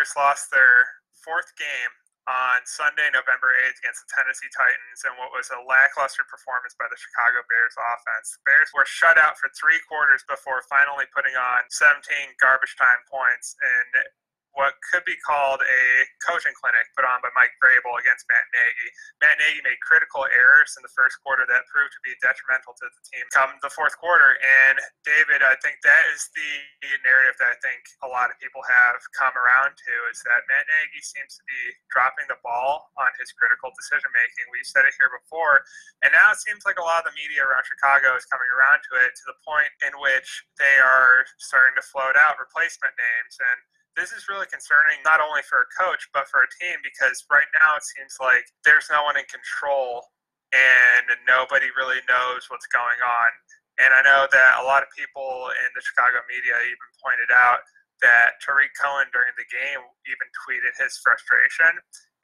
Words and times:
Bears 0.00 0.16
lost 0.16 0.48
their 0.48 1.04
fourth 1.12 1.52
game 1.60 1.92
on 2.24 2.64
Sunday, 2.64 3.12
November 3.12 3.52
8th 3.68 3.84
against 3.84 4.00
the 4.00 4.08
Tennessee 4.16 4.48
Titans 4.48 5.04
and 5.04 5.12
what 5.20 5.28
was 5.28 5.52
a 5.52 5.60
lackluster 5.60 6.24
performance 6.24 6.72
by 6.72 6.88
the 6.88 6.96
Chicago 6.96 7.44
Bears 7.52 7.76
offense. 7.76 8.32
The 8.32 8.48
Bears 8.48 8.72
were 8.72 8.88
shut 8.88 9.20
out 9.20 9.36
for 9.36 9.52
three 9.52 9.76
quarters 9.84 10.24
before 10.24 10.64
finally 10.72 11.04
putting 11.12 11.36
on 11.36 11.68
17 11.68 12.00
garbage 12.40 12.80
time 12.80 13.04
points 13.12 13.52
in 13.60 13.84
what 14.58 14.74
could 14.90 15.06
be 15.06 15.16
called 15.22 15.62
a 15.62 15.82
coaching 16.26 16.54
clinic 16.58 16.90
put 16.98 17.06
on 17.06 17.22
by 17.22 17.30
Mike 17.38 17.54
Vrabel 17.62 17.96
against 18.02 18.26
Matt 18.26 18.46
Nagy. 18.50 18.88
Matt 19.22 19.36
Nagy 19.38 19.62
made 19.62 19.78
critical 19.82 20.26
errors 20.26 20.74
in 20.74 20.82
the 20.82 20.92
first 20.92 21.18
quarter 21.22 21.46
that 21.46 21.70
proved 21.70 21.94
to 21.94 22.02
be 22.02 22.14
detrimental 22.18 22.74
to 22.78 22.86
the 22.90 23.02
team 23.08 23.24
come 23.30 23.54
the 23.62 23.72
fourth 23.72 23.94
quarter. 23.98 24.36
And 24.66 24.82
David, 25.06 25.46
I 25.46 25.54
think 25.62 25.78
that 25.86 26.04
is 26.10 26.28
the 26.34 26.52
narrative 27.06 27.38
that 27.38 27.54
I 27.54 27.58
think 27.62 27.82
a 28.02 28.10
lot 28.10 28.28
of 28.32 28.36
people 28.42 28.62
have 28.66 29.00
come 29.14 29.34
around 29.38 29.76
to 29.76 29.94
is 30.10 30.18
that 30.26 30.46
Matt 30.50 30.66
Nagy 30.66 31.02
seems 31.02 31.38
to 31.38 31.44
be 31.46 31.62
dropping 31.94 32.26
the 32.26 32.40
ball 32.42 32.90
on 32.98 33.10
his 33.16 33.30
critical 33.34 33.70
decision 33.74 34.10
making. 34.12 34.46
We've 34.50 34.66
said 34.66 34.86
it 34.86 34.96
here 34.98 35.10
before, 35.10 35.62
and 36.02 36.10
now 36.10 36.34
it 36.34 36.40
seems 36.42 36.66
like 36.66 36.78
a 36.78 36.84
lot 36.84 37.06
of 37.06 37.12
the 37.12 37.16
media 37.16 37.46
around 37.46 37.64
Chicago 37.66 38.18
is 38.18 38.26
coming 38.26 38.50
around 38.50 38.82
to 38.90 38.92
it 39.00 39.14
to 39.14 39.24
the 39.30 39.38
point 39.46 39.72
in 39.86 39.94
which 40.02 40.28
they 40.58 40.76
are 40.82 41.24
starting 41.38 41.76
to 41.78 41.84
float 41.84 42.18
out 42.18 42.40
replacement 42.40 42.94
names 42.98 43.34
and 43.38 43.58
this 43.98 44.14
is 44.14 44.30
really 44.30 44.46
concerning 44.46 45.02
not 45.02 45.18
only 45.18 45.42
for 45.46 45.66
a 45.66 45.68
coach 45.74 46.06
but 46.14 46.30
for 46.30 46.46
a 46.46 46.50
team 46.62 46.78
because 46.84 47.26
right 47.30 47.48
now 47.58 47.74
it 47.74 47.84
seems 47.84 48.16
like 48.22 48.46
there's 48.62 48.86
no 48.90 49.02
one 49.02 49.18
in 49.18 49.26
control 49.26 50.06
and 50.50 51.06
nobody 51.26 51.70
really 51.78 52.02
knows 52.10 52.50
what's 52.50 52.66
going 52.70 52.98
on. 53.02 53.30
And 53.78 53.94
I 53.94 54.02
know 54.02 54.26
that 54.28 54.60
a 54.60 54.64
lot 54.66 54.82
of 54.82 54.90
people 54.92 55.48
in 55.62 55.70
the 55.72 55.82
Chicago 55.82 56.20
media 56.26 56.58
even 56.66 56.88
pointed 57.00 57.30
out 57.32 57.62
that 58.02 58.40
Tarik 58.42 58.74
Cohen 58.76 59.08
during 59.14 59.32
the 59.38 59.46
game 59.48 59.80
even 60.10 60.28
tweeted 60.44 60.74
his 60.76 60.98
frustration. 61.00 61.70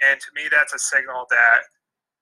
And 0.05 0.21
to 0.21 0.31
me, 0.37 0.51
that's 0.51 0.75
a 0.75 0.81
signal 0.81 1.25
that 1.33 1.65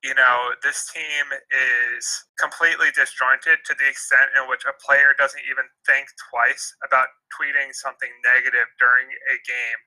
you 0.04 0.12
know, 0.12 0.52
this 0.60 0.84
team 0.92 1.32
is 1.48 2.04
completely 2.36 2.92
disjointed 2.92 3.64
to 3.64 3.72
the 3.72 3.88
extent 3.88 4.28
in 4.36 4.44
which 4.52 4.68
a 4.68 4.76
player 4.76 5.16
doesn't 5.16 5.40
even 5.48 5.64
think 5.88 6.12
twice 6.28 6.76
about 6.84 7.08
tweeting 7.32 7.72
something 7.72 8.12
negative 8.20 8.68
during 8.76 9.08
a 9.32 9.40
game 9.48 9.80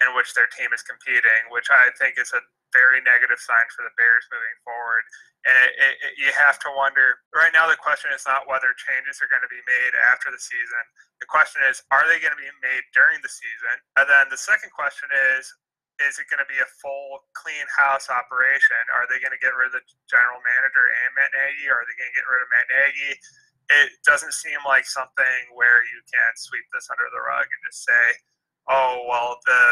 in 0.00 0.16
which 0.16 0.32
their 0.32 0.48
team 0.56 0.72
is 0.72 0.80
competing, 0.80 1.52
which 1.52 1.68
I 1.68 1.92
think 2.00 2.16
is 2.16 2.32
a 2.32 2.40
very 2.72 3.04
negative 3.04 3.36
sign 3.36 3.68
for 3.76 3.84
the 3.84 3.92
Bears 4.00 4.24
moving 4.32 4.56
forward. 4.64 5.04
And 5.44 5.52
it, 5.52 5.72
it, 5.76 5.94
it, 6.00 6.12
you 6.16 6.32
have 6.32 6.56
to 6.64 6.72
wonder 6.72 7.20
right 7.36 7.52
now, 7.52 7.68
the 7.68 7.76
question 7.76 8.08
is 8.16 8.24
not 8.24 8.48
whether 8.48 8.72
changes 8.72 9.20
are 9.20 9.28
going 9.28 9.44
to 9.44 9.52
be 9.52 9.60
made 9.68 9.92
after 10.08 10.32
the 10.32 10.40
season. 10.40 10.84
The 11.20 11.28
question 11.28 11.60
is, 11.68 11.84
are 11.92 12.08
they 12.08 12.16
going 12.16 12.32
to 12.32 12.40
be 12.40 12.52
made 12.64 12.84
during 12.96 13.20
the 13.20 13.32
season? 13.32 13.76
And 14.00 14.08
then 14.08 14.32
the 14.32 14.40
second 14.40 14.72
question 14.72 15.12
is, 15.36 15.44
is 16.06 16.18
it 16.22 16.30
going 16.30 16.42
to 16.42 16.46
be 16.46 16.58
a 16.62 16.68
full 16.78 17.26
clean 17.34 17.66
house 17.74 18.06
operation? 18.06 18.78
Are 18.94 19.06
they 19.10 19.18
going 19.18 19.34
to 19.34 19.42
get 19.42 19.54
rid 19.58 19.74
of 19.74 19.82
the 19.82 19.84
general 20.06 20.38
manager 20.46 20.86
and 20.86 21.10
Matt 21.18 21.34
Nagy? 21.34 21.66
Or 21.66 21.82
are 21.82 21.86
they 21.86 21.96
going 21.98 22.10
to 22.10 22.18
get 22.18 22.28
rid 22.28 22.42
of 22.42 22.48
Matt 22.54 22.68
Nagy? 22.70 23.12
It 23.68 23.88
doesn't 24.06 24.32
seem 24.32 24.62
like 24.64 24.86
something 24.86 25.40
where 25.52 25.82
you 25.90 25.98
can 26.08 26.32
sweep 26.38 26.64
this 26.70 26.88
under 26.88 27.10
the 27.10 27.20
rug 27.20 27.44
and 27.44 27.60
just 27.68 27.84
say, 27.84 28.06
"Oh, 28.70 29.04
well, 29.10 29.36
the 29.44 29.62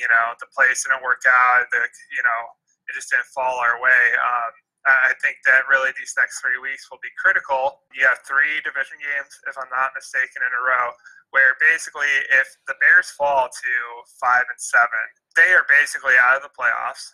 you 0.00 0.08
know 0.08 0.32
the 0.40 0.48
place 0.54 0.86
didn't 0.86 1.04
work 1.04 1.20
out. 1.28 1.68
The 1.68 1.84
you 2.16 2.24
know 2.24 2.42
it 2.88 2.96
just 2.96 3.12
didn't 3.12 3.28
fall 3.34 3.60
our 3.60 3.76
way." 3.76 4.04
Um, 4.16 4.52
I 4.82 5.14
think 5.22 5.38
that 5.46 5.70
really 5.70 5.94
these 5.94 6.10
next 6.18 6.42
three 6.42 6.58
weeks 6.58 6.90
will 6.90 6.98
be 6.98 7.12
critical. 7.14 7.86
You 7.94 8.02
have 8.10 8.18
three 8.26 8.58
division 8.66 8.98
games, 8.98 9.30
if 9.46 9.54
I'm 9.54 9.70
not 9.70 9.94
mistaken, 9.94 10.42
in 10.42 10.50
a 10.50 10.62
row, 10.62 10.90
where 11.30 11.54
basically 11.62 12.10
if 12.34 12.50
the 12.66 12.74
Bears 12.82 13.14
fall 13.14 13.46
to 13.46 13.74
five 14.18 14.42
and 14.50 14.58
seven, 14.58 15.06
they 15.36 15.50
are 15.52 15.64
basically 15.68 16.14
out 16.20 16.36
of 16.36 16.42
the 16.42 16.52
playoffs. 16.52 17.08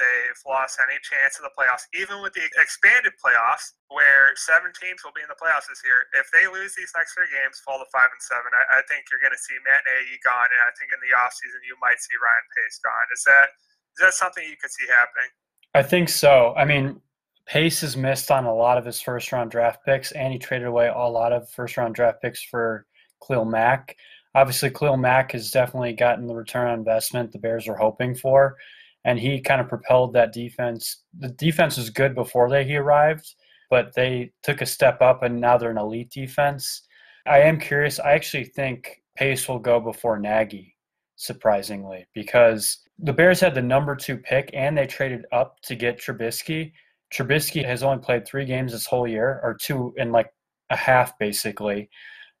They've 0.00 0.42
lost 0.48 0.80
any 0.82 0.98
chance 1.04 1.38
of 1.38 1.46
the 1.46 1.54
playoffs, 1.54 1.86
even 1.94 2.24
with 2.24 2.32
the 2.34 2.42
expanded 2.58 3.12
playoffs, 3.20 3.76
where 3.92 4.34
seven 4.34 4.72
teams 4.74 5.04
will 5.04 5.14
be 5.14 5.22
in 5.22 5.30
the 5.30 5.38
playoffs 5.38 5.68
this 5.68 5.84
year. 5.84 6.08
If 6.16 6.26
they 6.32 6.48
lose 6.48 6.74
these 6.74 6.90
next 6.96 7.14
three 7.14 7.28
games, 7.30 7.62
fall 7.62 7.78
to 7.78 7.86
five 7.92 8.10
and 8.10 8.18
seven, 8.24 8.50
I, 8.50 8.80
I 8.80 8.86
think 8.88 9.12
you're 9.12 9.22
going 9.22 9.36
to 9.36 9.44
see 9.44 9.54
Matt 9.62 9.84
Nagy 9.86 10.18
gone, 10.24 10.48
and 10.50 10.62
I 10.64 10.72
think 10.74 10.90
in 10.90 11.00
the 11.04 11.12
offseason 11.14 11.60
you 11.62 11.76
might 11.78 12.00
see 12.02 12.16
Ryan 12.18 12.46
Pace 12.56 12.80
gone. 12.82 13.08
Is 13.14 13.22
that 13.28 13.48
is 13.94 14.00
that 14.00 14.14
something 14.16 14.42
you 14.42 14.56
could 14.56 14.72
see 14.72 14.88
happening? 14.88 15.30
I 15.76 15.84
think 15.84 16.08
so. 16.08 16.56
I 16.56 16.64
mean, 16.64 16.98
Pace 17.46 17.80
has 17.82 17.96
missed 17.96 18.30
on 18.30 18.44
a 18.44 18.54
lot 18.54 18.78
of 18.78 18.84
his 18.84 19.00
first 19.00 19.30
round 19.30 19.50
draft 19.50 19.84
picks, 19.84 20.12
and 20.12 20.32
he 20.32 20.38
traded 20.38 20.66
away 20.66 20.88
a 20.88 21.08
lot 21.08 21.32
of 21.32 21.48
first 21.50 21.76
round 21.76 21.94
draft 21.94 22.22
picks 22.22 22.42
for 22.42 22.86
Khalil 23.22 23.44
Mack 23.44 23.96
obviously 24.34 24.70
Khalil 24.70 24.96
Mack 24.96 25.32
has 25.32 25.50
definitely 25.50 25.92
gotten 25.92 26.26
the 26.26 26.34
return 26.34 26.68
on 26.68 26.78
investment 26.78 27.32
the 27.32 27.38
Bears 27.38 27.66
were 27.66 27.76
hoping 27.76 28.14
for, 28.14 28.56
and 29.04 29.18
he 29.18 29.40
kind 29.40 29.60
of 29.60 29.68
propelled 29.68 30.12
that 30.12 30.32
defense. 30.32 31.02
The 31.18 31.28
defense 31.30 31.76
was 31.76 31.90
good 31.90 32.14
before 32.14 32.48
they 32.48 32.64
he 32.64 32.76
arrived, 32.76 33.34
but 33.70 33.94
they 33.94 34.32
took 34.42 34.60
a 34.60 34.66
step 34.66 35.00
up, 35.02 35.22
and 35.22 35.40
now 35.40 35.58
they're 35.58 35.70
an 35.70 35.78
elite 35.78 36.10
defense. 36.10 36.82
I 37.26 37.40
am 37.40 37.58
curious. 37.58 38.00
I 38.00 38.12
actually 38.12 38.44
think 38.44 39.02
Pace 39.16 39.48
will 39.48 39.58
go 39.58 39.80
before 39.80 40.18
Nagy, 40.18 40.76
surprisingly, 41.16 42.06
because 42.14 42.78
the 42.98 43.12
Bears 43.12 43.40
had 43.40 43.54
the 43.54 43.62
number 43.62 43.96
two 43.96 44.16
pick, 44.16 44.50
and 44.54 44.76
they 44.76 44.86
traded 44.86 45.26
up 45.32 45.60
to 45.62 45.74
get 45.74 45.98
Trubisky. 45.98 46.72
Trubisky 47.12 47.64
has 47.64 47.82
only 47.82 48.02
played 48.02 48.26
three 48.26 48.44
games 48.44 48.72
this 48.72 48.86
whole 48.86 49.06
year, 49.06 49.40
or 49.42 49.54
two 49.54 49.92
in 49.96 50.12
like 50.12 50.32
a 50.70 50.76
half, 50.76 51.18
basically. 51.18 51.90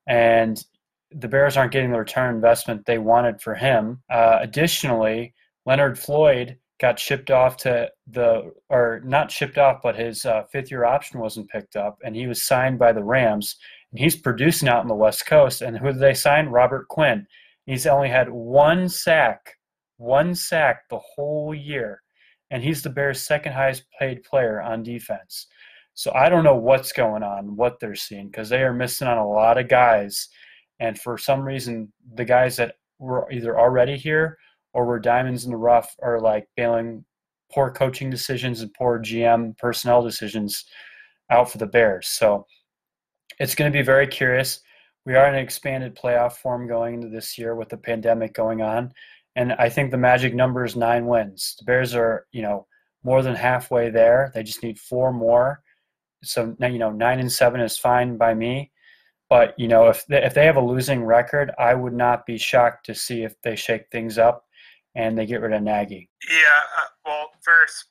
And 0.06 0.62
the 1.14 1.28
Bears 1.28 1.56
aren't 1.56 1.72
getting 1.72 1.92
the 1.92 1.98
return 1.98 2.34
investment 2.34 2.86
they 2.86 2.98
wanted 2.98 3.40
for 3.40 3.54
him. 3.54 4.02
Uh, 4.10 4.38
additionally, 4.40 5.34
Leonard 5.66 5.98
Floyd 5.98 6.56
got 6.80 6.98
shipped 6.98 7.30
off 7.30 7.56
to 7.58 7.88
the, 8.10 8.52
or 8.68 9.00
not 9.04 9.30
shipped 9.30 9.58
off, 9.58 9.80
but 9.82 9.96
his 9.96 10.24
uh, 10.24 10.42
fifth 10.50 10.70
year 10.70 10.84
option 10.84 11.20
wasn't 11.20 11.48
picked 11.48 11.76
up, 11.76 11.98
and 12.04 12.16
he 12.16 12.26
was 12.26 12.42
signed 12.42 12.78
by 12.78 12.92
the 12.92 13.04
Rams. 13.04 13.56
And 13.92 14.00
he's 14.00 14.16
producing 14.16 14.68
out 14.68 14.80
on 14.80 14.88
the 14.88 14.94
West 14.94 15.26
Coast. 15.26 15.62
And 15.62 15.76
who 15.76 15.92
did 15.92 16.00
they 16.00 16.14
sign? 16.14 16.48
Robert 16.48 16.88
Quinn. 16.88 17.26
He's 17.66 17.86
only 17.86 18.08
had 18.08 18.28
one 18.28 18.88
sack, 18.88 19.54
one 19.98 20.34
sack 20.34 20.88
the 20.88 20.98
whole 20.98 21.54
year. 21.54 22.02
And 22.50 22.62
he's 22.62 22.82
the 22.82 22.90
Bears' 22.90 23.22
second 23.22 23.52
highest 23.52 23.84
paid 23.98 24.24
player 24.24 24.60
on 24.60 24.82
defense. 24.82 25.46
So 25.94 26.10
I 26.14 26.28
don't 26.28 26.44
know 26.44 26.56
what's 26.56 26.92
going 26.92 27.22
on, 27.22 27.54
what 27.54 27.78
they're 27.78 27.94
seeing, 27.94 28.26
because 28.26 28.48
they 28.48 28.62
are 28.62 28.72
missing 28.72 29.08
on 29.08 29.18
a 29.18 29.28
lot 29.28 29.58
of 29.58 29.68
guys 29.68 30.28
and 30.82 30.98
for 30.98 31.16
some 31.16 31.42
reason, 31.42 31.92
the 32.14 32.24
guys 32.24 32.56
that 32.56 32.74
were 32.98 33.30
either 33.30 33.56
already 33.56 33.96
here 33.96 34.36
or 34.74 34.84
were 34.84 34.98
diamonds 34.98 35.44
in 35.44 35.52
the 35.52 35.56
rough 35.56 35.94
are 36.02 36.18
like 36.18 36.48
bailing 36.56 37.04
poor 37.52 37.70
coaching 37.70 38.10
decisions 38.10 38.62
and 38.62 38.74
poor 38.74 38.98
GM 38.98 39.56
personnel 39.58 40.02
decisions 40.02 40.64
out 41.30 41.48
for 41.48 41.58
the 41.58 41.66
Bears. 41.66 42.08
So 42.08 42.46
it's 43.38 43.54
going 43.54 43.70
to 43.70 43.78
be 43.78 43.84
very 43.84 44.08
curious. 44.08 44.60
We 45.06 45.14
are 45.14 45.28
in 45.28 45.36
an 45.36 45.40
expanded 45.40 45.94
playoff 45.94 46.32
form 46.32 46.66
going 46.66 46.94
into 46.94 47.08
this 47.08 47.38
year 47.38 47.54
with 47.54 47.68
the 47.68 47.76
pandemic 47.76 48.34
going 48.34 48.60
on. 48.60 48.92
And 49.36 49.52
I 49.52 49.68
think 49.68 49.92
the 49.92 49.98
magic 49.98 50.34
number 50.34 50.64
is 50.64 50.74
nine 50.74 51.06
wins. 51.06 51.54
The 51.60 51.64
Bears 51.64 51.94
are, 51.94 52.26
you 52.32 52.42
know, 52.42 52.66
more 53.04 53.22
than 53.22 53.36
halfway 53.36 53.88
there. 53.88 54.32
They 54.34 54.42
just 54.42 54.64
need 54.64 54.80
four 54.80 55.12
more. 55.12 55.62
So, 56.24 56.56
you 56.60 56.78
know, 56.78 56.90
nine 56.90 57.20
and 57.20 57.30
seven 57.30 57.60
is 57.60 57.78
fine 57.78 58.16
by 58.16 58.34
me. 58.34 58.72
But 59.32 59.56
you 59.56 59.64
know, 59.64 59.88
if 59.88 60.04
they, 60.12 60.20
if 60.20 60.36
they 60.36 60.44
have 60.44 60.60
a 60.60 60.68
losing 60.74 61.08
record, 61.08 61.56
I 61.56 61.72
would 61.72 61.96
not 61.96 62.28
be 62.28 62.36
shocked 62.36 62.84
to 62.84 62.92
see 62.92 63.24
if 63.24 63.32
they 63.40 63.56
shake 63.56 63.88
things 63.88 64.20
up 64.20 64.44
and 64.92 65.16
they 65.16 65.24
get 65.24 65.40
rid 65.40 65.56
of 65.56 65.64
Nagy. 65.64 66.12
Yeah, 66.28 66.60
uh, 66.76 66.92
well, 67.08 67.32
first, 67.40 67.88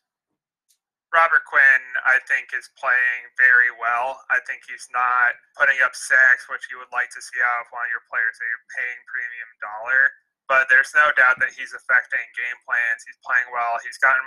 Robert 1.09 1.41
Quinn, 1.49 1.81
I 2.05 2.21
think, 2.29 2.53
is 2.53 2.69
playing 2.77 3.25
very 3.41 3.73
well. 3.73 4.21
I 4.29 4.37
think 4.45 4.69
he's 4.69 4.85
not 4.93 5.33
putting 5.57 5.81
up 5.81 5.97
sacks, 5.97 6.45
which 6.45 6.69
you 6.69 6.77
would 6.77 6.93
like 6.93 7.09
to 7.09 7.21
see 7.25 7.41
out 7.41 7.65
of 7.65 7.73
one 7.73 7.89
of 7.89 7.91
your 7.91 8.05
players 8.05 8.37
that 8.37 8.45
you're 8.45 8.69
paying 8.77 9.01
premium 9.09 9.51
dollar. 9.65 10.13
But 10.45 10.69
there's 10.69 10.93
no 10.93 11.09
doubt 11.17 11.41
that 11.41 11.57
he's 11.57 11.73
affecting 11.73 12.21
game 12.37 12.59
plans. 12.69 13.01
He's 13.01 13.17
playing 13.25 13.49
well. 13.49 13.81
He's 13.81 13.97
gotten 13.97 14.21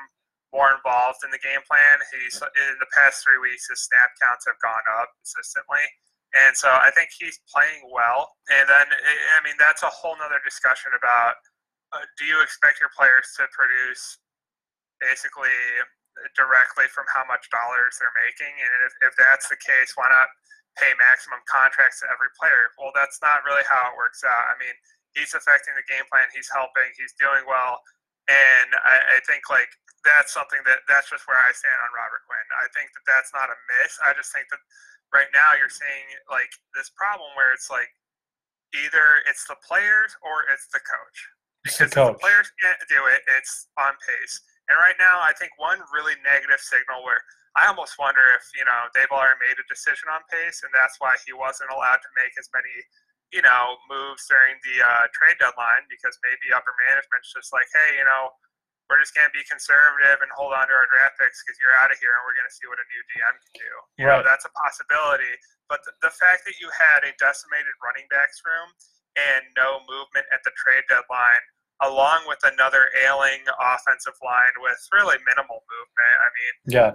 more 0.50 0.74
involved 0.74 1.22
in 1.22 1.30
the 1.30 1.38
game 1.38 1.62
plan. 1.62 2.02
He's 2.10 2.42
in 2.42 2.74
the 2.82 2.90
past 2.90 3.22
three 3.22 3.38
weeks, 3.38 3.70
his 3.70 3.86
snap 3.86 4.10
counts 4.18 4.50
have 4.50 4.58
gone 4.58 4.82
up 4.98 5.14
consistently. 5.22 5.86
And 6.34 6.50
so 6.58 6.66
I 6.66 6.90
think 6.98 7.14
he's 7.14 7.38
playing 7.46 7.86
well. 7.94 8.34
And 8.50 8.66
then, 8.66 8.86
I 8.90 9.40
mean, 9.46 9.54
that's 9.62 9.86
a 9.86 9.92
whole 9.92 10.18
nother 10.18 10.42
discussion 10.42 10.90
about 10.98 11.38
uh, 11.94 12.02
do 12.18 12.26
you 12.26 12.42
expect 12.42 12.82
your 12.82 12.90
players 12.90 13.30
to 13.38 13.46
produce 13.54 14.18
basically 14.98 15.54
directly 16.34 16.90
from 16.90 17.06
how 17.06 17.22
much 17.30 17.46
dollars 17.54 17.94
they're 18.02 18.18
making? 18.18 18.50
And 18.50 18.78
if, 18.82 18.92
if 19.06 19.14
that's 19.14 19.46
the 19.46 19.58
case, 19.62 19.94
why 19.94 20.10
not 20.10 20.26
pay 20.74 20.90
maximum 20.98 21.38
contracts 21.46 22.02
to 22.02 22.10
every 22.10 22.34
player? 22.34 22.74
Well, 22.82 22.90
that's 22.98 23.22
not 23.22 23.46
really 23.46 23.62
how 23.70 23.94
it 23.94 23.98
works 23.98 24.26
out. 24.26 24.50
I 24.50 24.58
mean, 24.58 24.74
he's 25.14 25.38
affecting 25.38 25.78
the 25.78 25.86
game 25.86 26.06
plan, 26.10 26.26
he's 26.34 26.50
helping, 26.50 26.90
he's 26.98 27.14
doing 27.14 27.46
well. 27.46 27.78
And 28.26 28.74
I, 28.82 28.96
I 29.14 29.22
think, 29.28 29.46
like, 29.52 29.70
that's 30.04 30.32
something 30.32 30.60
that 30.68 30.84
that's 30.88 31.08
just 31.08 31.24
where 31.28 31.36
I 31.40 31.52
stand 31.52 31.76
on 31.80 31.92
Robert 31.92 32.24
Quinn. 32.28 32.48
I 32.56 32.68
think 32.72 32.92
that 32.92 33.04
that's 33.08 33.32
not 33.32 33.52
a 33.52 33.58
miss. 33.76 33.96
I 34.00 34.12
just 34.16 34.32
think 34.32 34.48
that 34.52 34.60
right 35.14 35.30
now 35.30 35.54
you're 35.54 35.70
seeing 35.70 36.06
like 36.26 36.50
this 36.74 36.90
problem 36.98 37.30
where 37.38 37.54
it's 37.54 37.70
like 37.70 37.88
either 38.74 39.22
it's 39.30 39.46
the 39.46 39.56
players 39.62 40.18
or 40.26 40.50
it's 40.50 40.66
the 40.74 40.82
coach. 40.82 41.18
Because 41.62 41.88
if 41.88 41.96
the 41.96 42.18
players 42.20 42.50
can't 42.60 42.82
do 42.92 43.00
it, 43.08 43.24
it's 43.38 43.72
on 43.80 43.96
pace. 44.04 44.36
And 44.68 44.76
right 44.76 44.98
now, 45.00 45.22
I 45.22 45.32
think 45.32 45.54
one 45.56 45.80
really 45.94 46.12
negative 46.20 46.60
signal 46.60 47.00
where 47.06 47.22
I 47.56 47.70
almost 47.70 47.96
wonder 47.96 48.20
if 48.34 48.44
you 48.52 48.66
know 48.66 48.90
Daboll 48.92 49.24
made 49.40 49.56
a 49.56 49.66
decision 49.70 50.10
on 50.10 50.26
pace, 50.28 50.60
and 50.66 50.72
that's 50.74 50.98
why 50.98 51.14
he 51.22 51.32
wasn't 51.32 51.72
allowed 51.72 52.02
to 52.02 52.10
make 52.18 52.34
as 52.36 52.50
many 52.52 52.74
you 53.32 53.40
know 53.40 53.80
moves 53.88 54.26
during 54.28 54.58
the 54.60 54.76
uh, 54.82 55.04
trade 55.14 55.38
deadline 55.40 55.88
because 55.88 56.18
maybe 56.20 56.52
upper 56.52 56.74
management's 56.84 57.32
just 57.32 57.54
like, 57.54 57.68
hey, 57.72 57.96
you 57.96 58.04
know, 58.04 58.34
we're 58.92 59.00
just 59.00 59.16
going 59.16 59.24
to 59.24 59.32
be 59.32 59.44
conservative 59.48 60.20
and 60.20 60.28
hold 60.36 60.52
on 60.52 60.68
to 60.68 60.74
our 60.76 60.88
draft 60.92 61.16
picks 61.16 61.40
because 61.40 61.56
you're 61.60 61.76
out 61.80 61.88
of 61.88 61.96
here, 62.00 62.12
and 62.12 62.22
we're 62.28 62.36
going 62.36 62.48
to 62.48 62.56
see 62.56 62.68
what 62.68 62.76
a 62.76 62.86
new 62.92 63.02
GM 63.12 63.34
can 63.34 63.52
do. 63.56 63.72
You 63.96 64.04
right. 64.04 64.20
know, 64.20 64.20
that's 64.20 64.44
a 64.44 64.52
possibility. 64.52 65.34
But 65.72 65.80
the, 65.88 65.96
the 66.04 66.12
fact 66.12 66.44
that 66.44 66.60
you 66.60 66.68
had 66.68 67.04
a 67.08 67.12
decimated 67.16 67.72
running 67.80 68.04
backs 68.12 68.44
room 68.44 68.68
and 69.16 69.42
no 69.56 69.80
movement 69.88 70.28
at 70.34 70.44
the 70.44 70.52
trade 70.60 70.84
deadline 70.92 71.44
along 71.82 72.22
with 72.30 72.38
another 72.46 72.86
ailing 73.02 73.42
offensive 73.58 74.14
line 74.22 74.54
with 74.62 74.78
really 74.94 75.18
minimal 75.26 75.58
movement. 75.66 76.16
I 76.22 76.28
mean, 76.30 76.54
yeah, 76.70 76.90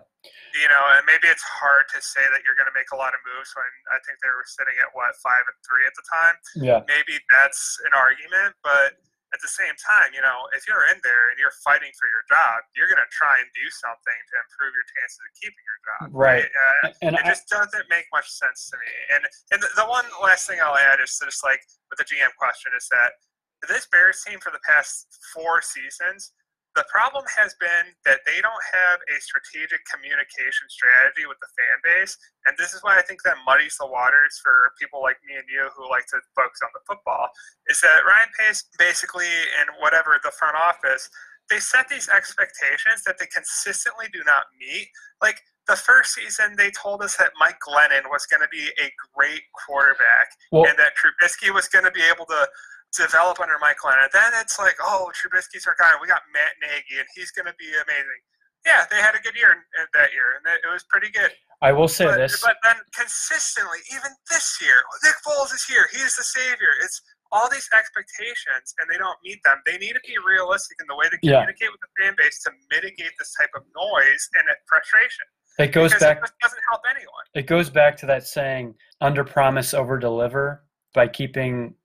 you 0.56 0.68
know, 0.72 0.84
and 0.96 1.04
maybe 1.04 1.28
it's 1.28 1.44
hard 1.44 1.92
to 1.92 2.00
say 2.00 2.24
that 2.32 2.48
you're 2.48 2.56
going 2.56 2.70
to 2.70 2.78
make 2.78 2.96
a 2.96 3.00
lot 3.00 3.12
of 3.12 3.20
moves 3.28 3.52
when 3.60 3.68
I 3.92 4.00
think 4.08 4.24
they 4.24 4.32
were 4.32 4.48
sitting 4.48 4.80
at 4.80 4.88
what 4.96 5.12
five 5.20 5.44
and 5.44 5.58
three 5.68 5.84
at 5.84 5.96
the 6.00 6.06
time. 6.08 6.36
Yeah, 6.64 6.80
maybe 6.88 7.20
that's 7.28 7.60
an 7.84 7.94
argument, 7.94 8.56
but 8.64 8.96
at 9.30 9.40
the 9.46 9.52
same 9.52 9.78
time, 9.78 10.10
you 10.10 10.26
know, 10.26 10.50
if 10.58 10.66
you're 10.66 10.90
in 10.90 10.98
there 11.06 11.30
and 11.30 11.38
you're 11.38 11.54
fighting 11.62 11.94
for 11.94 12.10
your 12.10 12.26
job, 12.26 12.66
you're 12.74 12.90
going 12.90 13.02
to 13.02 13.12
try 13.14 13.38
and 13.38 13.46
do 13.54 13.68
something 13.70 14.20
to 14.34 14.34
improve 14.42 14.74
your 14.74 14.88
chances 14.98 15.20
of 15.22 15.32
keeping 15.38 15.66
your 15.70 15.80
job. 15.86 16.04
Right. 16.10 16.50
Uh, 16.50 16.98
and 17.06 17.14
it 17.14 17.22
I, 17.22 17.30
just 17.30 17.46
doesn't 17.46 17.86
make 17.94 18.10
much 18.10 18.26
sense 18.26 18.74
to 18.74 18.76
me. 18.82 18.94
And 19.14 19.22
and 19.54 19.60
the, 19.62 19.70
the 19.78 19.86
one 19.86 20.06
last 20.18 20.50
thing 20.50 20.58
I'll 20.58 20.78
add 20.78 20.98
is 20.98 21.14
just 21.14 21.46
like 21.46 21.62
with 21.94 22.02
the 22.02 22.10
GM 22.10 22.34
question 22.42 22.74
is 22.74 22.90
that 22.90 23.22
this 23.70 23.86
Bears 23.92 24.24
team 24.26 24.42
for 24.42 24.50
the 24.50 24.64
past 24.66 25.06
four 25.36 25.62
seasons, 25.62 26.34
the 26.80 26.88
problem 26.88 27.28
has 27.28 27.60
been 27.60 27.92
that 28.08 28.24
they 28.24 28.40
don't 28.40 28.66
have 28.72 29.04
a 29.12 29.20
strategic 29.20 29.84
communication 29.84 30.64
strategy 30.72 31.28
with 31.28 31.36
the 31.44 31.52
fan 31.52 31.78
base. 31.84 32.16
And 32.48 32.56
this 32.56 32.72
is 32.72 32.80
why 32.80 32.96
I 32.96 33.04
think 33.04 33.20
that 33.28 33.36
muddies 33.44 33.76
the 33.76 33.84
waters 33.84 34.40
for 34.40 34.72
people 34.80 35.04
like 35.04 35.20
me 35.28 35.36
and 35.36 35.44
you 35.52 35.68
who 35.76 35.92
like 35.92 36.08
to 36.16 36.24
focus 36.40 36.64
on 36.64 36.72
the 36.72 36.80
football. 36.88 37.28
Is 37.68 37.84
that 37.84 38.08
Ryan 38.08 38.32
Pace 38.32 38.64
basically, 38.80 39.28
and 39.60 39.68
whatever 39.84 40.16
the 40.24 40.32
front 40.32 40.56
office, 40.56 41.12
they 41.52 41.60
set 41.60 41.92
these 41.92 42.08
expectations 42.08 43.04
that 43.04 43.20
they 43.20 43.28
consistently 43.28 44.08
do 44.16 44.24
not 44.24 44.48
meet. 44.56 44.88
Like 45.20 45.44
the 45.68 45.76
first 45.76 46.16
season, 46.16 46.56
they 46.56 46.72
told 46.72 47.04
us 47.04 47.18
that 47.18 47.36
Mike 47.36 47.60
Glennon 47.60 48.08
was 48.08 48.24
going 48.26 48.42
to 48.42 48.48
be 48.48 48.72
a 48.80 48.88
great 49.12 49.44
quarterback 49.68 50.32
well, 50.56 50.64
and 50.64 50.80
that 50.80 50.94
Trubisky 50.96 51.54
was 51.54 51.68
going 51.68 51.84
to 51.84 51.92
be 51.92 52.08
able 52.08 52.26
to 52.26 52.48
develop 52.96 53.40
under 53.40 53.58
Mike 53.62 53.78
Glennon. 53.84 54.10
Then 54.12 54.32
it's 54.42 54.58
like, 54.58 54.76
oh, 54.82 55.12
Trubisky's 55.14 55.68
our 55.68 55.76
guy. 55.78 55.94
We 56.02 56.08
got 56.08 56.22
Matt 56.34 56.58
Nagy, 56.62 57.00
and 57.00 57.08
he's 57.16 57.32
going 57.32 57.46
to 57.46 57.56
be 57.58 57.70
amazing. 57.70 58.22
Yeah, 58.66 58.84
they 58.92 58.98
had 58.98 59.16
a 59.16 59.24
good 59.24 59.36
year 59.36 59.56
that 59.94 60.12
year, 60.12 60.36
and 60.36 60.44
it 60.44 60.68
was 60.68 60.84
pretty 60.90 61.10
good. 61.10 61.32
I 61.62 61.72
will 61.72 61.88
say 61.88 62.06
but, 62.06 62.18
this. 62.18 62.42
But 62.42 62.58
then 62.64 62.76
consistently, 62.94 63.80
even 63.92 64.12
this 64.30 64.60
year, 64.62 64.84
Nick 65.04 65.16
Foles 65.24 65.54
is 65.54 65.64
here. 65.64 65.88
He's 65.92 66.16
the 66.16 66.24
savior. 66.24 66.76
It's 66.84 67.02
all 67.32 67.50
these 67.50 67.70
expectations, 67.72 68.76
and 68.80 68.90
they 68.92 68.98
don't 68.98 69.18
meet 69.24 69.40
them. 69.46 69.62
They 69.66 69.78
need 69.78 69.94
to 69.94 70.04
be 70.06 70.16
realistic 70.26 70.78
in 70.82 70.88
the 70.88 70.96
way 70.96 71.06
they 71.12 71.18
communicate 71.24 71.62
yeah. 71.62 71.72
with 71.72 71.80
the 71.80 71.92
fan 72.04 72.16
base 72.18 72.42
to 72.44 72.52
mitigate 72.72 73.12
this 73.18 73.34
type 73.40 73.52
of 73.56 73.64
noise 73.76 74.30
and 74.36 74.44
frustration. 74.68 75.26
It 75.60 75.72
goes 75.72 75.92
back. 75.96 76.18
It 76.24 76.32
doesn't 76.42 76.64
help 76.70 76.82
anyone. 76.90 77.24
It 77.36 77.48
goes 77.48 77.70
back 77.70 77.98
to 77.98 78.06
that 78.08 78.26
saying: 78.26 78.76
"Under 79.02 79.24
promise, 79.24 79.74
over 79.74 79.98
deliver." 79.98 80.66
By 80.96 81.08
keeping 81.08 81.76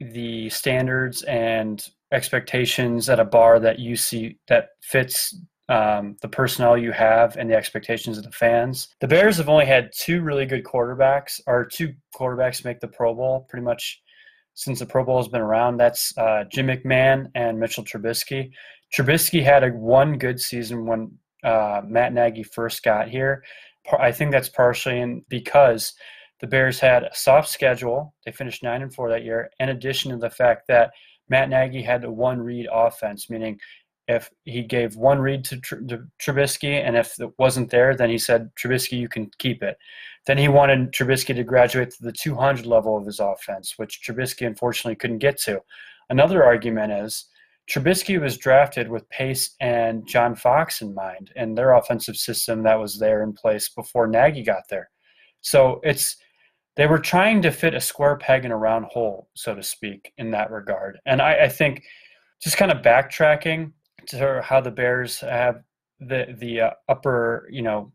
the 0.00 0.48
standards 0.50 1.22
and 1.24 1.88
expectations 2.12 3.08
at 3.08 3.20
a 3.20 3.24
bar 3.24 3.58
that 3.60 3.78
you 3.78 3.96
see 3.96 4.38
that 4.48 4.70
fits 4.82 5.36
um, 5.68 6.16
the 6.22 6.28
personnel 6.28 6.78
you 6.78 6.92
have 6.92 7.36
and 7.36 7.50
the 7.50 7.54
expectations 7.54 8.16
of 8.16 8.24
the 8.24 8.30
fans. 8.30 8.88
The 9.00 9.08
Bears 9.08 9.36
have 9.36 9.48
only 9.48 9.66
had 9.66 9.90
two 9.94 10.22
really 10.22 10.46
good 10.46 10.64
quarterbacks, 10.64 11.40
or 11.46 11.66
two 11.66 11.92
quarterbacks 12.16 12.64
make 12.64 12.80
the 12.80 12.88
Pro 12.88 13.14
Bowl 13.14 13.46
pretty 13.48 13.64
much 13.64 14.00
since 14.54 14.78
the 14.78 14.86
Pro 14.86 15.04
Bowl 15.04 15.18
has 15.18 15.28
been 15.28 15.42
around. 15.42 15.76
That's 15.76 16.16
uh, 16.16 16.44
Jim 16.50 16.68
McMahon 16.68 17.30
and 17.34 17.60
Mitchell 17.60 17.84
Trubisky. 17.84 18.50
Trubisky 18.96 19.42
had 19.42 19.62
a 19.62 19.68
one 19.68 20.16
good 20.16 20.40
season 20.40 20.86
when 20.86 21.12
uh, 21.44 21.82
Matt 21.86 22.14
Nagy 22.14 22.42
first 22.42 22.82
got 22.82 23.08
here. 23.08 23.44
I 23.98 24.10
think 24.10 24.32
that's 24.32 24.48
partially 24.48 25.00
in 25.00 25.24
because 25.28 25.94
the 26.40 26.46
Bears 26.46 26.78
had 26.78 27.04
a 27.04 27.14
soft 27.14 27.48
schedule. 27.48 28.14
They 28.24 28.32
finished 28.32 28.62
nine 28.62 28.82
and 28.82 28.94
four 28.94 29.10
that 29.10 29.24
year. 29.24 29.50
In 29.58 29.70
addition 29.70 30.10
to 30.12 30.16
the 30.16 30.30
fact 30.30 30.66
that 30.68 30.92
Matt 31.28 31.48
Nagy 31.48 31.82
had 31.82 32.04
a 32.04 32.10
one 32.10 32.40
read 32.40 32.68
offense, 32.72 33.28
meaning 33.28 33.58
if 34.06 34.30
he 34.44 34.62
gave 34.62 34.96
one 34.96 35.18
read 35.18 35.44
to, 35.44 35.60
Tr- 35.60 35.82
to 35.88 36.04
Trubisky, 36.20 36.82
and 36.82 36.96
if 36.96 37.20
it 37.20 37.30
wasn't 37.38 37.70
there, 37.70 37.94
then 37.94 38.08
he 38.08 38.18
said, 38.18 38.50
Trubisky, 38.54 38.98
you 38.98 39.08
can 39.08 39.30
keep 39.38 39.62
it. 39.62 39.76
Then 40.26 40.38
he 40.38 40.48
wanted 40.48 40.92
Trubisky 40.92 41.34
to 41.34 41.44
graduate 41.44 41.90
to 41.90 42.02
the 42.02 42.12
200 42.12 42.64
level 42.64 42.96
of 42.96 43.04
his 43.04 43.20
offense, 43.20 43.74
which 43.76 44.00
Trubisky 44.02 44.46
unfortunately 44.46 44.96
couldn't 44.96 45.18
get 45.18 45.38
to. 45.42 45.60
Another 46.08 46.42
argument 46.42 46.92
is 46.92 47.26
Trubisky 47.70 48.18
was 48.18 48.38
drafted 48.38 48.88
with 48.88 49.08
Pace 49.10 49.54
and 49.60 50.06
John 50.08 50.34
Fox 50.34 50.80
in 50.80 50.94
mind, 50.94 51.30
and 51.36 51.56
their 51.56 51.74
offensive 51.74 52.16
system 52.16 52.62
that 52.62 52.80
was 52.80 52.98
there 52.98 53.22
in 53.22 53.34
place 53.34 53.68
before 53.68 54.06
Nagy 54.06 54.42
got 54.42 54.62
there. 54.70 54.88
So 55.42 55.80
it's 55.84 56.16
they 56.78 56.86
were 56.86 57.00
trying 57.00 57.42
to 57.42 57.50
fit 57.50 57.74
a 57.74 57.80
square 57.80 58.16
peg 58.16 58.44
in 58.44 58.52
a 58.52 58.56
round 58.56 58.84
hole, 58.84 59.28
so 59.34 59.52
to 59.52 59.64
speak, 59.64 60.12
in 60.16 60.30
that 60.30 60.52
regard. 60.52 61.00
And 61.06 61.20
I, 61.20 61.46
I 61.46 61.48
think 61.48 61.82
just 62.40 62.56
kind 62.56 62.70
of 62.70 62.82
backtracking 62.82 63.72
to 64.06 64.40
how 64.42 64.60
the 64.60 64.70
Bears 64.70 65.18
have 65.18 65.64
the 65.98 66.36
the 66.38 66.60
uh, 66.60 66.70
upper, 66.88 67.48
you 67.50 67.62
know, 67.62 67.92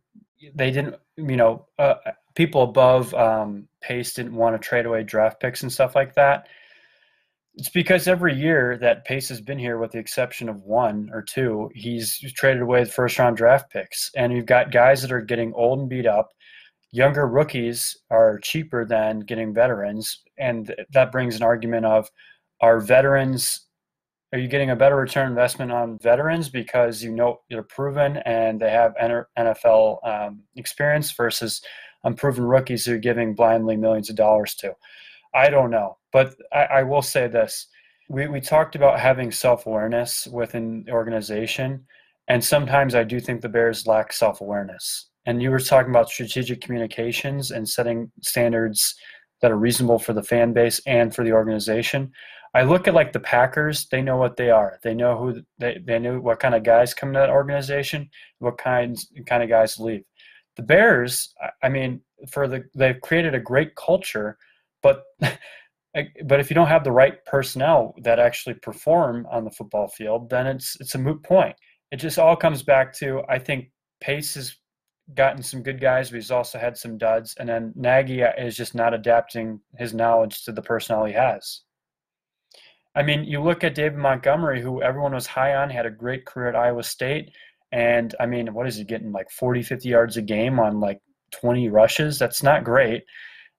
they 0.54 0.70
didn't, 0.70 0.98
you 1.16 1.38
know, 1.38 1.66
uh, 1.80 1.96
people 2.36 2.64
above 2.64 3.14
um, 3.14 3.70
Pace 3.80 4.14
didn't 4.14 4.36
want 4.36 4.54
to 4.54 4.68
trade 4.68 4.86
away 4.86 5.04
draft 5.04 5.40
picks 5.40 5.64
and 5.64 5.72
stuff 5.72 5.96
like 5.96 6.14
that. 6.16 6.48
It's 7.56 7.70
because 7.70 8.10
every 8.10 8.36
year 8.36 8.78
that 8.80 9.06
Pace 9.06 9.30
has 9.30 9.40
been 9.40 9.60
here, 9.60 9.78
with 9.78 9.92
the 9.92 10.00
exception 10.00 10.50
of 10.50 10.62
one 10.64 11.10
or 11.14 11.22
two, 11.22 11.70
he's 11.74 12.20
traded 12.34 12.62
away 12.62 12.84
the 12.84 12.90
first 12.92 13.18
round 13.18 13.38
draft 13.38 13.72
picks. 13.72 14.12
And 14.18 14.34
you've 14.34 14.46
got 14.46 14.74
guys 14.74 15.02
that 15.04 15.12
are 15.14 15.22
getting 15.22 15.54
old 15.54 15.80
and 15.80 15.88
beat 15.88 16.06
up 16.06 16.32
younger 16.94 17.28
rookies 17.28 17.98
are 18.12 18.38
cheaper 18.40 18.86
than 18.86 19.20
getting 19.22 19.52
veterans 19.52 20.22
and 20.38 20.74
that 20.92 21.12
brings 21.12 21.36
an 21.36 21.42
argument 21.42 21.86
of 21.86 22.10
are 22.62 22.80
veterans 22.80 23.62
are 24.32 24.38
you 24.38 24.48
getting 24.48 24.70
a 24.70 24.76
better 24.76 24.96
return 24.96 25.28
investment 25.28 25.72
on 25.72 25.98
veterans 25.98 26.50
because 26.50 27.04
you 27.04 27.12
know 27.12 27.42
they're 27.50 27.64
proven 27.64 28.18
and 28.26 28.62
they 28.62 28.70
have 28.70 28.94
nfl 29.38 29.98
um, 30.08 30.44
experience 30.56 31.12
versus 31.14 31.62
unproven 32.04 32.46
rookies 32.46 32.86
who 32.86 32.94
are 32.94 33.00
giving 33.00 33.34
blindly 33.34 33.78
millions 33.78 34.10
of 34.10 34.16
dollars 34.16 34.54
to? 34.54 34.72
I 35.34 35.50
don't 35.50 35.72
know 35.72 35.98
but 36.12 36.36
i, 36.54 36.64
I 36.66 36.84
will 36.84 37.02
say 37.02 37.28
this. 37.28 37.68
We, 38.08 38.28
we 38.28 38.40
talked 38.40 38.76
about 38.76 39.00
having 39.00 39.32
self-awareness 39.32 40.28
within 40.28 40.84
the 40.86 40.92
organization 40.92 41.86
and 42.28 42.44
sometimes 42.44 42.94
i 42.94 43.04
do 43.04 43.20
think 43.20 43.42
the 43.42 43.50
bears 43.50 43.88
lack 43.88 44.14
self-awareness 44.14 45.10
and 45.26 45.42
you 45.42 45.52
were 45.52 45.60
talking 45.60 45.92
about 45.92 46.10
strategic 46.10 46.62
communications 46.62 47.52
and 47.52 47.68
setting 47.68 48.12
standards 48.22 48.96
that 49.42 49.52
are 49.52 49.58
reasonable 49.58 50.00
for 50.00 50.14
the 50.14 50.24
fan 50.24 50.54
base 50.54 50.82
and 50.86 51.14
for 51.14 51.24
the 51.24 51.32
organization. 51.32 52.12
I 52.56 52.64
look 52.64 52.88
at 52.88 52.94
like 52.94 53.12
the 53.12 53.20
Packers, 53.20 53.88
they 53.88 54.02
know 54.02 54.18
what 54.18 54.38
they 54.38 54.50
are. 54.50 54.80
They 54.84 54.94
know 54.94 55.18
who 55.18 55.42
they, 55.58 55.80
they 55.84 55.98
knew 55.98 56.22
what 56.22 56.40
kind 56.40 56.54
of 56.54 56.64
guys 56.64 56.94
come 56.94 57.12
to 57.14 57.20
that 57.20 57.30
organization, 57.30 58.10
what 58.40 58.58
kinds 58.58 59.10
kind 59.26 59.42
of 59.42 59.50
guys 59.50 59.80
leave. 59.80 60.04
The 60.56 60.64
Bears, 60.64 61.34
I 61.64 61.70
mean, 61.70 62.02
for 62.30 62.48
the 62.48 62.64
they've 62.76 63.02
created 63.02 63.34
a 63.34 63.40
great 63.40 63.76
culture, 63.76 64.38
but 64.84 65.04
but 66.26 66.40
if 66.40 66.50
you 66.50 66.54
don't 66.54 66.68
have 66.68 66.84
the 66.84 66.92
right 66.92 67.24
personnel 67.26 67.96
that 68.04 68.20
actually 68.20 68.56
perform 68.56 69.28
on 69.32 69.44
the 69.44 69.52
football 69.52 69.88
field, 69.88 70.30
then 70.30 70.46
it's 70.46 70.78
it's 70.80 70.96
a 70.96 71.00
moot 71.00 71.24
point. 71.24 71.56
It 71.92 71.98
just 71.98 72.20
all 72.20 72.36
comes 72.36 72.62
back 72.62 72.94
to 72.98 73.24
I 73.30 73.40
think 73.40 73.72
Pace 74.00 74.38
is 74.38 74.58
gotten 75.16 75.44
some 75.44 75.64
good 75.64 75.82
guys, 75.82 76.10
but 76.10 76.16
he's 76.16 76.32
also 76.32 76.58
had 76.58 76.78
some 76.78 76.98
duds. 76.98 77.36
And 77.40 77.48
then 77.48 77.74
Nagy 77.76 78.24
uh, 78.24 78.32
is 78.38 78.56
just 78.56 78.76
not 78.76 78.94
adapting 78.94 79.60
his 79.78 79.94
knowledge 79.94 80.44
to 80.46 80.52
the 80.52 80.62
personnel 80.62 81.06
he 81.06 81.14
has. 81.14 81.62
I 82.96 83.04
mean, 83.04 83.24
you 83.24 83.42
look 83.42 83.64
at 83.64 83.76
David 83.76 83.98
Montgomery, 83.98 84.62
who 84.62 84.82
everyone 84.82 85.14
was 85.14 85.28
high 85.28 85.56
on, 85.56 85.70
had 85.70 85.86
a 85.86 85.92
great 85.92 86.26
career 86.26 86.50
at 86.50 86.56
Iowa 86.56 86.84
State. 86.84 87.32
And 87.72 88.14
I 88.20 88.28
mean, 88.28 88.54
what 88.54 88.68
is 88.68 88.78
he 88.78 88.84
getting? 88.84 89.12
Like 89.12 89.32
40, 89.32 89.64
50 89.64 89.90
yards 89.90 90.18
a 90.18 90.22
game 90.22 90.60
on 90.60 90.80
like 90.80 91.00
20 91.32 91.70
rushes? 91.70 92.20
That's 92.20 92.44
not 92.44 92.64
great. 92.64 93.04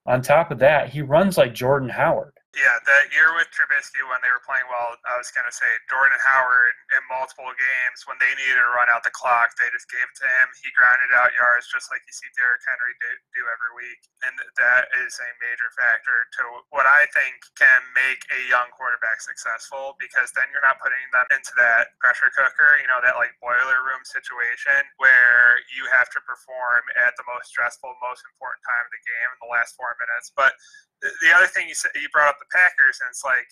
On 0.05 0.21
top 0.21 0.51
of 0.51 0.59
that, 0.59 0.89
he 0.89 1.01
runs 1.01 1.37
like 1.37 1.53
Jordan 1.53 1.89
Howard. 1.89 2.34
Yeah, 2.55 2.79
that 2.87 3.11
year 3.11 3.35
with 3.35 3.51
Trubisky 3.51 3.99
when 4.07 4.23
they 4.23 4.31
were 4.31 4.39
playing 4.47 4.63
well, 4.71 4.95
I 5.03 5.19
was 5.19 5.27
going 5.35 5.43
to 5.43 5.51
say 5.51 5.67
Jordan 5.91 6.15
Howard 6.23 6.71
in 6.95 7.03
multiple 7.11 7.51
games 7.51 8.07
when 8.07 8.15
they 8.15 8.31
needed 8.31 8.63
to 8.63 8.71
run 8.71 8.87
out 8.87 9.03
the 9.03 9.11
clock, 9.11 9.51
they 9.59 9.67
just 9.75 9.91
gave 9.91 10.07
it 10.07 10.15
to 10.23 10.27
him. 10.39 10.47
He 10.63 10.71
grounded 10.71 11.11
out 11.19 11.35
yards 11.35 11.67
just 11.67 11.91
like 11.91 11.99
you 12.07 12.15
see 12.15 12.31
Derrick 12.31 12.63
Henry 12.63 12.95
do, 13.03 13.11
do 13.35 13.43
every 13.51 13.75
week. 13.75 13.99
And 14.23 14.39
that 14.55 14.87
is 15.03 15.19
a 15.19 15.29
major 15.43 15.67
factor 15.75 16.31
to 16.39 16.63
what 16.71 16.87
I 16.87 17.03
think 17.11 17.43
can 17.59 17.83
make 17.91 18.23
a 18.31 18.39
young 18.47 18.71
quarterback 18.71 19.19
successful 19.19 19.99
because 19.99 20.31
then 20.31 20.47
you're 20.55 20.63
not 20.63 20.79
putting 20.79 21.03
them 21.11 21.27
into 21.35 21.51
that 21.59 21.91
pressure 21.99 22.31
cooker, 22.31 22.79
you 22.79 22.87
know, 22.87 23.03
that 23.03 23.19
like 23.19 23.35
boiler 23.43 23.83
room 23.83 24.07
situation 24.07 24.79
where 24.95 25.59
you 25.75 25.91
have 25.91 26.07
to 26.15 26.23
perform 26.23 26.87
at 27.03 27.19
the 27.19 27.27
most 27.27 27.51
stressful, 27.51 27.91
most 27.99 28.23
important 28.31 28.63
time 28.63 28.87
of 28.87 28.95
the 28.95 29.03
game 29.03 29.27
in 29.27 29.39
the 29.43 29.51
last 29.51 29.75
four 29.75 29.91
minutes. 29.99 30.31
But 30.31 30.55
the 31.01 31.31
other 31.35 31.49
thing 31.49 31.67
you 31.67 31.75
said, 31.75 31.91
you 31.95 32.07
brought 32.11 32.31
up 32.31 32.39
the 32.39 32.49
Packers, 32.51 32.99
and 33.03 33.07
it's 33.11 33.23
like, 33.23 33.47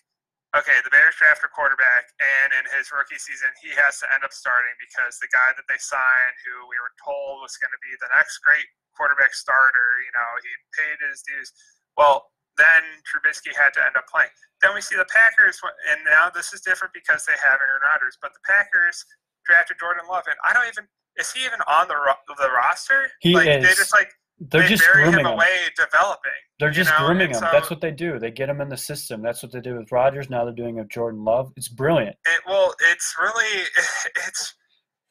okay, 0.54 0.78
the 0.86 0.94
Bears 0.94 1.18
draft 1.18 1.42
a 1.42 1.50
quarterback, 1.50 2.08
and 2.22 2.54
in 2.54 2.66
his 2.78 2.94
rookie 2.94 3.20
season, 3.20 3.50
he 3.60 3.74
has 3.76 4.00
to 4.02 4.08
end 4.14 4.22
up 4.22 4.32
starting 4.32 4.74
because 4.78 5.18
the 5.18 5.30
guy 5.34 5.50
that 5.58 5.66
they 5.66 5.80
signed, 5.82 6.36
who 6.46 6.70
we 6.70 6.78
were 6.78 6.94
told 7.02 7.42
was 7.42 7.58
going 7.58 7.74
to 7.74 7.82
be 7.82 7.94
the 8.00 8.10
next 8.14 8.40
great 8.46 8.66
quarterback 8.94 9.34
starter, 9.34 10.02
you 10.06 10.14
know, 10.14 10.30
he 10.46 10.52
paid 10.78 10.98
his 11.02 11.26
dues. 11.26 11.50
Well, 11.98 12.30
then 12.56 13.02
Trubisky 13.02 13.50
had 13.50 13.74
to 13.78 13.82
end 13.82 13.98
up 13.98 14.06
playing. 14.06 14.30
Then 14.62 14.78
we 14.78 14.82
see 14.86 14.94
the 14.94 15.10
Packers, 15.10 15.58
and 15.90 16.06
now 16.06 16.30
this 16.30 16.54
is 16.54 16.62
different 16.62 16.94
because 16.94 17.26
they 17.26 17.38
have 17.42 17.58
Aaron 17.58 17.82
Rodgers, 17.82 18.16
but 18.22 18.32
the 18.38 18.44
Packers 18.46 19.02
drafted 19.50 19.82
Jordan 19.82 20.06
Love, 20.06 20.30
and 20.30 20.38
I 20.46 20.54
don't 20.54 20.70
even 20.70 20.86
is 21.18 21.32
he 21.32 21.46
even 21.46 21.60
on 21.68 21.88
the 21.88 21.96
ro- 21.96 22.26
the 22.26 22.50
roster? 22.50 23.12
He 23.22 23.34
like, 23.34 23.48
is. 23.48 23.64
They 23.64 23.74
just 23.76 23.94
like 23.94 24.10
they're 24.50 24.64
they 24.64 24.68
just 24.68 24.84
bury 24.84 25.04
grooming 25.04 25.26
him 25.26 25.34
away 25.34 25.70
developing. 25.76 26.32
They're 26.60 26.70
you 26.70 26.76
just 26.76 26.92
know? 26.92 27.06
grooming 27.06 27.28
And 27.28 27.36
him. 27.36 27.40
so 27.40 27.50
That's 27.52 27.70
what 27.70 27.82
they 27.82 27.92
do. 27.92 28.20
They 28.20 28.32
get 28.32 28.50
him 28.50 28.62
in 28.62 28.70
the 28.70 28.78
system. 28.78 29.22
That's 29.22 29.42
what 29.44 29.52
they 29.52 29.62
do 29.62 29.78
with 29.78 29.92
Rodgers. 29.92 30.30
Now 30.30 30.44
they're 30.44 30.54
doing 30.54 30.76
with 30.76 30.90
Jordan 30.90 31.24
Love. 31.24 31.52
It's 31.56 31.70
brilliant. 31.70 32.16
It, 32.26 32.42
well, 32.48 32.74
it's 32.92 33.16
really 33.20 33.64
it's 34.28 34.56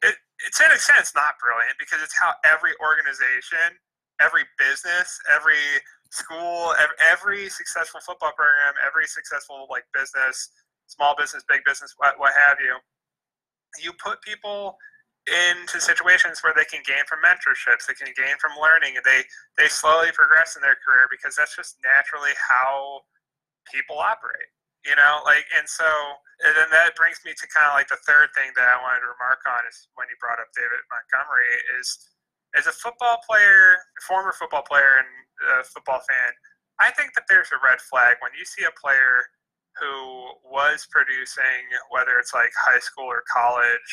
it, 0.03 0.15
it's 0.45 0.59
in 0.61 0.71
a 0.71 0.77
sense 0.77 1.13
not 1.15 1.35
brilliant 1.39 1.75
because 1.79 2.01
it's 2.03 2.17
how 2.17 2.33
every 2.43 2.71
organization, 2.81 3.77
every 4.21 4.43
business, 4.59 5.19
every 5.33 5.61
school, 6.11 6.73
every, 6.77 6.95
every 7.11 7.49
successful 7.49 7.99
football 8.05 8.31
program, 8.35 8.73
every 8.85 9.07
successful 9.07 9.65
like 9.69 9.83
business, 9.93 10.49
small 10.87 11.15
business, 11.17 11.43
big 11.49 11.61
business, 11.65 11.93
what, 11.97 12.19
what 12.19 12.33
have 12.47 12.57
you, 12.59 12.77
you 13.81 13.91
put 14.03 14.21
people 14.21 14.77
into 15.27 15.79
situations 15.79 16.43
where 16.43 16.51
they 16.51 16.67
can 16.67 16.83
gain 16.83 17.07
from 17.07 17.23
mentorships, 17.23 17.87
they 17.87 17.95
can 17.95 18.11
gain 18.11 18.35
from 18.43 18.59
learning, 18.59 18.99
and 18.99 19.05
they 19.07 19.23
they 19.55 19.71
slowly 19.71 20.11
progress 20.11 20.55
in 20.55 20.61
their 20.61 20.75
career 20.83 21.07
because 21.07 21.35
that's 21.35 21.55
just 21.55 21.79
naturally 21.83 22.35
how 22.35 23.07
people 23.71 23.95
operate. 23.99 24.51
You 24.83 24.99
know, 24.99 25.23
like, 25.23 25.47
and 25.55 25.63
so, 25.63 25.87
and 26.43 26.51
then 26.59 26.67
that 26.75 26.91
brings 26.99 27.23
me 27.23 27.31
to 27.31 27.45
kind 27.47 27.71
of 27.71 27.79
like 27.79 27.87
the 27.87 28.03
third 28.03 28.35
thing 28.35 28.51
that 28.59 28.67
I 28.67 28.75
wanted 28.83 29.07
to 29.07 29.15
remark 29.15 29.39
on 29.47 29.63
is 29.63 29.87
when 29.95 30.11
you 30.11 30.19
brought 30.19 30.43
up 30.43 30.51
David 30.51 30.83
Montgomery 30.91 31.47
is, 31.79 31.87
as 32.51 32.67
a 32.67 32.75
football 32.75 33.23
player, 33.23 33.79
former 34.03 34.35
football 34.35 34.67
player 34.67 34.99
and 34.99 35.07
a 35.55 35.63
football 35.63 36.03
fan, 36.03 36.35
I 36.83 36.91
think 36.91 37.15
that 37.15 37.31
there's 37.31 37.47
a 37.55 37.63
red 37.63 37.79
flag 37.79 38.19
when 38.19 38.35
you 38.35 38.43
see 38.43 38.67
a 38.67 38.75
player 38.75 39.23
who 39.79 40.35
was 40.43 40.83
producing, 40.91 41.63
whether 41.87 42.19
it's 42.19 42.35
like 42.35 42.51
high 42.51 42.83
school 42.83 43.07
or 43.07 43.23
college, 43.31 43.89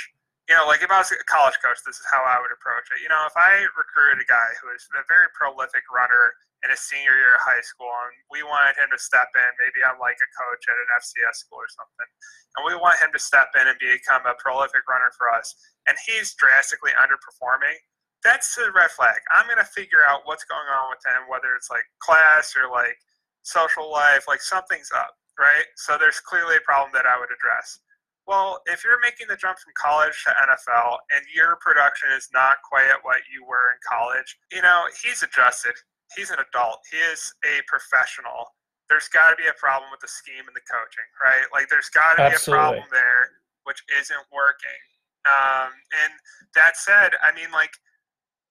you 0.50 0.58
know, 0.58 0.66
like 0.66 0.82
if 0.82 0.90
I 0.90 0.98
was 0.98 1.14
a 1.14 1.22
college 1.30 1.54
coach, 1.62 1.78
this 1.86 2.02
is 2.02 2.08
how 2.10 2.26
I 2.26 2.42
would 2.42 2.50
approach 2.50 2.90
it. 2.90 2.98
You 2.98 3.06
know, 3.06 3.22
if 3.22 3.38
I 3.38 3.70
recruited 3.78 4.18
a 4.18 4.26
guy 4.26 4.50
who 4.58 4.74
is 4.74 4.82
a 4.98 5.06
very 5.06 5.30
prolific 5.30 5.86
runner 5.86 6.34
in 6.66 6.74
his 6.74 6.82
senior 6.82 7.14
year 7.14 7.38
of 7.38 7.46
high 7.46 7.62
school, 7.62 7.86
and 8.10 8.18
we 8.34 8.42
wanted 8.42 8.74
him 8.74 8.90
to 8.90 8.98
step 8.98 9.30
in, 9.38 9.50
maybe 9.62 9.86
I'm 9.86 10.02
like 10.02 10.18
a 10.18 10.30
coach 10.34 10.66
at 10.66 10.74
an 10.74 10.90
FCS 10.98 11.46
school 11.46 11.62
or 11.62 11.70
something, 11.70 12.10
and 12.58 12.66
we 12.66 12.74
want 12.74 12.98
him 12.98 13.14
to 13.14 13.22
step 13.22 13.54
in 13.54 13.70
and 13.70 13.78
become 13.78 14.26
a 14.26 14.34
prolific 14.42 14.82
runner 14.90 15.14
for 15.14 15.30
us, 15.30 15.54
and 15.86 15.94
he's 16.02 16.34
drastically 16.34 16.98
underperforming, 16.98 17.78
that's 18.26 18.58
a 18.58 18.74
red 18.74 18.90
flag. 18.90 19.22
I'm 19.30 19.46
going 19.46 19.62
to 19.62 19.70
figure 19.70 20.02
out 20.10 20.26
what's 20.26 20.44
going 20.44 20.66
on 20.66 20.90
with 20.90 21.00
him, 21.06 21.30
whether 21.30 21.54
it's 21.54 21.70
like 21.70 21.86
class 22.02 22.52
or 22.58 22.66
like 22.68 22.98
social 23.46 23.86
life, 23.86 24.26
like 24.26 24.42
something's 24.42 24.90
up, 24.92 25.14
right? 25.38 25.64
So 25.78 25.96
there's 25.96 26.20
clearly 26.20 26.58
a 26.58 26.64
problem 26.66 26.90
that 26.92 27.06
I 27.06 27.16
would 27.16 27.30
address. 27.32 27.80
Well, 28.26 28.62
if 28.66 28.84
you're 28.84 29.00
making 29.00 29.26
the 29.26 29.36
jump 29.36 29.58
from 29.58 29.72
college 29.74 30.14
to 30.24 30.30
NFL 30.30 30.98
and 31.10 31.24
your 31.34 31.58
production 31.58 32.10
is 32.14 32.28
not 32.32 32.62
quite 32.62 32.86
at 32.86 33.02
what 33.02 33.26
you 33.26 33.42
were 33.42 33.74
in 33.74 33.78
college, 33.82 34.38
you 34.52 34.62
know, 34.62 34.86
he's 35.02 35.22
adjusted. 35.22 35.74
He's 36.14 36.30
an 36.30 36.38
adult. 36.38 36.78
He 36.90 36.98
is 36.98 37.32
a 37.42 37.62
professional. 37.66 38.54
There's 38.88 39.08
got 39.10 39.30
to 39.30 39.36
be 39.36 39.46
a 39.46 39.56
problem 39.58 39.90
with 39.90 40.00
the 40.02 40.10
scheme 40.10 40.46
and 40.46 40.54
the 40.54 40.66
coaching, 40.66 41.06
right? 41.22 41.46
Like, 41.54 41.70
there's 41.70 41.90
got 41.90 42.18
to 42.18 42.30
be 42.30 42.34
a 42.34 42.42
problem 42.42 42.86
there 42.90 43.40
which 43.64 43.82
isn't 44.00 44.26
working. 44.32 44.82
Um, 45.28 45.70
and 46.02 46.12
that 46.56 46.76
said, 46.76 47.12
I 47.22 47.30
mean, 47.36 47.52
like, 47.52 47.70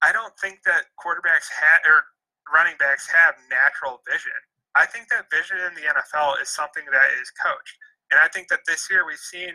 I 0.02 0.12
don't 0.12 0.34
think 0.40 0.64
that 0.64 0.88
quarterbacks 0.96 1.50
have 1.52 1.84
or 1.84 2.08
running 2.54 2.78
backs 2.80 3.08
have 3.10 3.36
natural 3.50 4.02
vision. 4.08 4.38
I 4.76 4.86
think 4.86 5.10
that 5.10 5.28
vision 5.34 5.58
in 5.60 5.74
the 5.76 5.90
NFL 5.90 6.42
is 6.42 6.50
something 6.50 6.86
that 6.92 7.10
is 7.20 7.34
coached. 7.36 7.76
And 8.12 8.20
I 8.20 8.28
think 8.28 8.48
that 8.50 8.62
this 8.66 8.88
year 8.90 9.06
we've 9.06 9.18
seen 9.18 9.54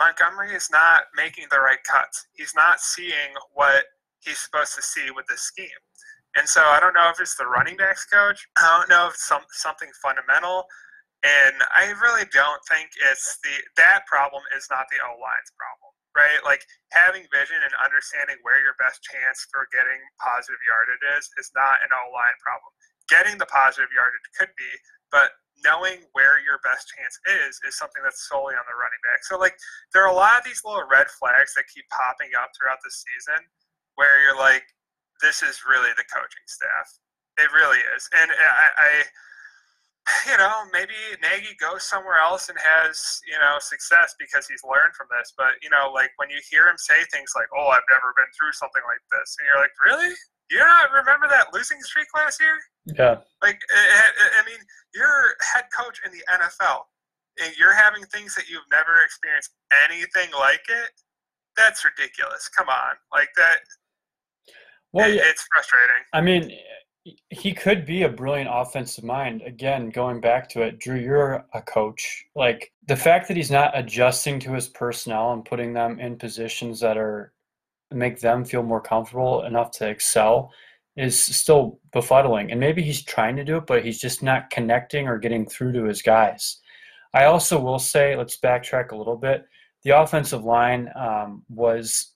Montgomery 0.00 0.54
is 0.54 0.68
not 0.72 1.04
making 1.14 1.46
the 1.50 1.60
right 1.60 1.82
cuts. 1.84 2.26
He's 2.32 2.54
not 2.54 2.80
seeing 2.80 3.36
what 3.54 3.84
he's 4.20 4.38
supposed 4.38 4.74
to 4.74 4.82
see 4.82 5.10
with 5.10 5.26
this 5.26 5.42
scheme. 5.42 5.82
And 6.34 6.48
so 6.48 6.62
I 6.64 6.80
don't 6.80 6.94
know 6.94 7.10
if 7.12 7.20
it's 7.20 7.36
the 7.36 7.46
running 7.46 7.76
backs 7.76 8.06
coach. 8.08 8.40
I 8.56 8.64
don't 8.66 8.88
know 8.88 9.06
if 9.08 9.14
it's 9.14 9.28
some, 9.28 9.44
something 9.52 9.90
fundamental. 10.00 10.64
And 11.22 11.54
I 11.70 11.92
really 12.02 12.26
don't 12.34 12.58
think 12.66 12.90
it's 12.98 13.38
the 13.46 13.54
that 13.78 14.02
problem 14.10 14.42
is 14.58 14.66
not 14.74 14.90
the 14.90 14.98
O 15.06 15.14
line's 15.22 15.54
problem, 15.54 15.92
right? 16.18 16.42
Like 16.42 16.66
having 16.90 17.30
vision 17.30 17.62
and 17.62 17.70
understanding 17.78 18.42
where 18.42 18.58
your 18.58 18.74
best 18.82 19.06
chance 19.06 19.46
for 19.54 19.70
getting 19.70 20.02
positive 20.18 20.58
yardage 20.66 21.04
is 21.14 21.30
is 21.38 21.54
not 21.54 21.78
an 21.86 21.94
O 21.94 22.10
line 22.10 22.34
problem. 22.42 22.74
Getting 23.06 23.38
the 23.38 23.46
positive 23.46 23.94
yardage 23.94 24.26
could 24.34 24.50
be, 24.58 24.72
but 25.14 25.30
knowing 25.64 26.02
where 26.12 26.42
your 26.42 26.58
best 26.62 26.90
chance 26.92 27.16
is 27.46 27.58
is 27.66 27.78
something 27.78 28.02
that's 28.02 28.28
solely 28.28 28.54
on 28.54 28.66
the 28.66 28.76
running 28.76 29.02
back. 29.06 29.22
So 29.24 29.38
like 29.38 29.56
there 29.94 30.02
are 30.04 30.12
a 30.12 30.16
lot 30.16 30.38
of 30.38 30.44
these 30.44 30.62
little 30.66 30.84
red 30.86 31.10
flags 31.10 31.54
that 31.54 31.70
keep 31.72 31.86
popping 31.90 32.34
up 32.38 32.50
throughout 32.54 32.82
the 32.82 32.90
season 32.92 33.40
where 33.94 34.22
you're 34.24 34.38
like, 34.38 34.64
this 35.20 35.42
is 35.42 35.62
really 35.68 35.90
the 35.96 36.06
coaching 36.10 36.46
staff. 36.46 36.86
It 37.38 37.48
really 37.52 37.80
is. 37.96 38.08
And 38.12 38.30
I, 38.30 38.68
I 38.76 38.90
you 40.26 40.36
know, 40.36 40.66
maybe 40.74 40.98
Nagy 41.22 41.54
goes 41.62 41.86
somewhere 41.86 42.18
else 42.18 42.50
and 42.50 42.58
has, 42.58 43.22
you 43.22 43.38
know, 43.38 43.62
success 43.62 44.18
because 44.18 44.50
he's 44.50 44.66
learned 44.66 44.98
from 44.98 45.06
this. 45.14 45.30
But, 45.38 45.62
you 45.62 45.70
know, 45.70 45.94
like 45.94 46.10
when 46.18 46.26
you 46.26 46.42
hear 46.50 46.66
him 46.66 46.78
say 46.78 46.98
things 47.14 47.32
like, 47.38 47.46
oh, 47.54 47.70
I've 47.70 47.86
never 47.86 48.10
been 48.18 48.30
through 48.34 48.50
something 48.58 48.82
like 48.82 49.02
this, 49.14 49.38
and 49.38 49.46
you're 49.46 49.62
like, 49.62 49.74
really? 49.78 50.10
You 50.52 50.58
not 50.58 50.92
remember 50.92 51.28
that 51.28 51.46
losing 51.54 51.80
streak 51.80 52.08
last 52.14 52.38
year? 52.38 52.58
Yeah. 52.84 53.16
Like, 53.42 53.58
eh, 53.72 53.74
eh, 53.74 54.00
eh, 54.20 54.42
I 54.42 54.46
mean, 54.46 54.58
you're 54.94 55.34
head 55.54 55.64
coach 55.74 55.98
in 56.04 56.12
the 56.12 56.22
NFL, 56.30 56.82
and 57.42 57.56
you're 57.58 57.72
having 57.72 58.04
things 58.04 58.34
that 58.34 58.50
you've 58.50 58.68
never 58.70 59.00
experienced 59.02 59.52
anything 59.88 60.28
like 60.38 60.60
it. 60.68 60.90
That's 61.56 61.86
ridiculous. 61.86 62.50
Come 62.54 62.68
on, 62.68 62.96
like 63.14 63.30
that. 63.36 63.60
Well, 64.92 65.08
it- 65.10 65.14
yeah, 65.14 65.22
it's 65.24 65.46
frustrating. 65.50 66.04
I 66.12 66.20
mean, 66.20 66.52
he 67.30 67.54
could 67.54 67.86
be 67.86 68.02
a 68.02 68.08
brilliant 68.10 68.50
offensive 68.52 69.04
mind. 69.04 69.40
Again, 69.46 69.88
going 69.88 70.20
back 70.20 70.50
to 70.50 70.62
it, 70.62 70.78
Drew, 70.78 70.96
you're 70.96 71.44
a 71.54 71.62
coach. 71.62 72.26
Like 72.36 72.72
the 72.88 72.96
fact 72.96 73.26
that 73.28 73.38
he's 73.38 73.50
not 73.50 73.76
adjusting 73.76 74.38
to 74.40 74.52
his 74.52 74.68
personnel 74.68 75.32
and 75.32 75.44
putting 75.44 75.72
them 75.72 75.98
in 75.98 76.16
positions 76.18 76.78
that 76.80 76.98
are 76.98 77.31
make 77.94 78.20
them 78.20 78.44
feel 78.44 78.62
more 78.62 78.80
comfortable 78.80 79.44
enough 79.44 79.70
to 79.72 79.88
excel 79.88 80.52
is 80.96 81.18
still 81.18 81.80
befuddling. 81.94 82.50
And 82.50 82.60
maybe 82.60 82.82
he's 82.82 83.02
trying 83.02 83.36
to 83.36 83.44
do 83.44 83.56
it, 83.56 83.66
but 83.66 83.84
he's 83.84 84.00
just 84.00 84.22
not 84.22 84.50
connecting 84.50 85.08
or 85.08 85.18
getting 85.18 85.46
through 85.46 85.72
to 85.72 85.84
his 85.84 86.02
guys. 86.02 86.58
I 87.14 87.24
also 87.24 87.60
will 87.60 87.78
say, 87.78 88.16
let's 88.16 88.38
backtrack 88.38 88.92
a 88.92 88.96
little 88.96 89.16
bit. 89.16 89.44
The 89.84 89.98
offensive 89.98 90.44
line 90.44 90.88
um, 90.94 91.44
was 91.48 92.12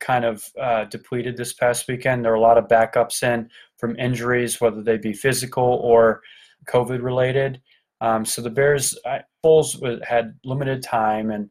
kind 0.00 0.24
of 0.24 0.44
uh, 0.60 0.84
depleted 0.84 1.36
this 1.36 1.52
past 1.52 1.86
weekend. 1.88 2.24
There 2.24 2.32
were 2.32 2.38
a 2.38 2.40
lot 2.40 2.58
of 2.58 2.68
backups 2.68 3.22
in 3.22 3.48
from 3.78 3.98
injuries, 3.98 4.60
whether 4.60 4.82
they 4.82 4.96
be 4.96 5.12
physical 5.12 5.64
or 5.64 6.20
COVID 6.66 7.02
related. 7.02 7.60
Um, 8.00 8.24
so 8.24 8.40
the 8.40 8.50
Bears, 8.50 8.98
I, 9.06 9.20
Foles 9.44 10.02
had 10.04 10.34
limited 10.44 10.82
time, 10.82 11.30
and 11.30 11.50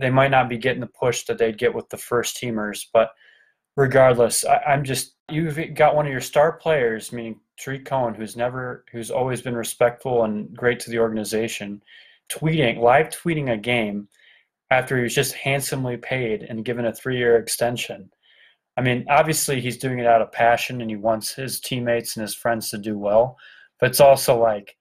they 0.00 0.10
might 0.10 0.30
not 0.30 0.48
be 0.48 0.58
getting 0.58 0.80
the 0.80 0.86
push 0.86 1.24
that 1.24 1.38
they'd 1.38 1.58
get 1.58 1.74
with 1.74 1.88
the 1.88 1.96
first 1.96 2.36
teamers. 2.36 2.86
But 2.92 3.10
regardless, 3.76 4.44
I, 4.44 4.58
I'm 4.58 4.84
just 4.84 5.14
you've 5.30 5.58
got 5.74 5.94
one 5.94 6.06
of 6.06 6.12
your 6.12 6.20
star 6.20 6.52
players, 6.52 7.12
meaning 7.12 7.40
Tarik 7.58 7.84
Cohen, 7.84 8.14
who's 8.14 8.36
never, 8.36 8.84
who's 8.92 9.10
always 9.10 9.42
been 9.42 9.56
respectful 9.56 10.24
and 10.24 10.54
great 10.56 10.80
to 10.80 10.90
the 10.90 10.98
organization, 10.98 11.82
tweeting 12.30 12.78
live 12.78 13.08
tweeting 13.08 13.52
a 13.52 13.56
game 13.56 14.08
after 14.70 14.96
he 14.96 15.02
was 15.02 15.14
just 15.14 15.34
handsomely 15.34 15.96
paid 15.96 16.42
and 16.42 16.64
given 16.64 16.86
a 16.86 16.94
three-year 16.94 17.36
extension. 17.36 18.10
I 18.76 18.80
mean, 18.80 19.06
obviously 19.08 19.60
he's 19.60 19.78
doing 19.78 19.98
it 19.98 20.06
out 20.06 20.22
of 20.22 20.30
passion 20.30 20.80
and 20.80 20.90
he 20.90 20.96
wants 20.96 21.34
his 21.34 21.58
teammates 21.58 22.16
and 22.16 22.22
his 22.22 22.34
friends 22.34 22.70
to 22.70 22.78
do 22.78 22.98
well, 22.98 23.36
but 23.80 23.90
it's 23.90 24.00
also 24.00 24.38
like, 24.38 24.76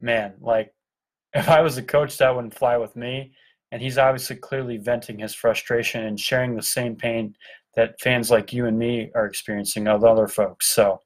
man, 0.00 0.34
like 0.40 0.72
if 1.34 1.48
I 1.48 1.60
was 1.62 1.76
a 1.78 1.82
coach, 1.82 2.18
that 2.18 2.34
wouldn't 2.34 2.54
fly 2.54 2.76
with 2.76 2.96
me. 2.96 3.32
And 3.72 3.80
he's 3.80 3.98
obviously 3.98 4.36
clearly 4.36 4.78
venting 4.78 5.18
his 5.18 5.34
frustration 5.34 6.04
and 6.04 6.18
sharing 6.18 6.56
the 6.56 6.62
same 6.62 6.96
pain 6.96 7.36
that 7.76 8.00
fans 8.00 8.30
like 8.30 8.52
you 8.52 8.66
and 8.66 8.78
me 8.78 9.10
are 9.14 9.26
experiencing 9.26 9.86
of 9.86 10.04
other 10.04 10.26
folks. 10.26 10.74
So, 10.74 11.00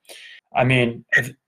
I 0.56 0.64
mean, 0.64 1.04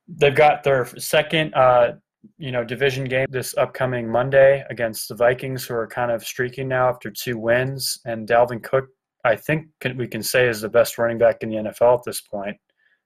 they've 0.07 0.35
got 0.35 0.63
their 0.63 0.87
second, 0.99 1.55
uh, 1.55 1.95
you 2.39 2.53
know, 2.53 2.65
division 2.65 3.05
game 3.05 3.27
this 3.31 3.57
upcoming 3.57 4.11
Monday 4.11 4.65
against 4.69 5.09
the 5.09 5.15
Vikings, 5.15 5.65
who 5.65 5.75
are 5.75 5.87
kind 5.87 6.11
of 6.11 6.25
streaking 6.25 6.69
now 6.69 6.89
after 6.89 7.11
two 7.11 7.39
wins. 7.39 7.99
And 8.05 8.29
Dalvin 8.29 8.63
Cook, 8.63 8.89
I 9.25 9.37
think 9.37 9.69
we 9.97 10.07
can 10.07 10.23
say, 10.23 10.49
is 10.49 10.61
the 10.61 10.69
best 10.69 10.99
running 10.99 11.19
back 11.19 11.39
in 11.43 11.49
the 11.49 11.57
NFL 11.57 11.99
at 11.99 12.05
this 12.05 12.21
point. 12.21 12.57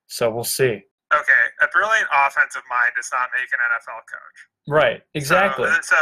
So 0.09 0.31
we'll 0.31 0.43
see. 0.43 0.83
Okay, 1.13 1.43
a 1.61 1.67
brilliant 1.73 2.07
offensive 2.27 2.63
mind 2.71 2.93
does 2.97 3.11
not 3.13 3.29
make 3.35 3.49
an 3.53 3.59
NFL 3.59 4.01
coach. 4.11 4.49
Right. 4.69 5.03
Exactly. 5.15 5.67
So, 5.67 5.81
so 5.83 5.97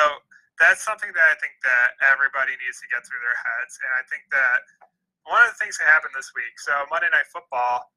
that's 0.58 0.82
something 0.82 1.10
that 1.14 1.26
I 1.30 1.36
think 1.38 1.54
that 1.62 1.98
everybody 2.02 2.54
needs 2.58 2.82
to 2.82 2.88
get 2.90 3.06
through 3.06 3.22
their 3.22 3.38
heads, 3.38 3.78
and 3.82 3.90
I 3.94 4.02
think 4.10 4.26
that 4.34 4.58
one 5.26 5.44
of 5.44 5.54
the 5.54 5.58
things 5.60 5.78
that 5.78 5.86
happened 5.86 6.16
this 6.16 6.32
week. 6.34 6.56
So 6.60 6.72
Monday 6.90 7.08
Night 7.12 7.28
Football. 7.30 7.88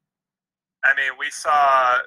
I 0.82 0.98
mean, 0.98 1.14
we 1.14 1.30
saw 1.30 2.02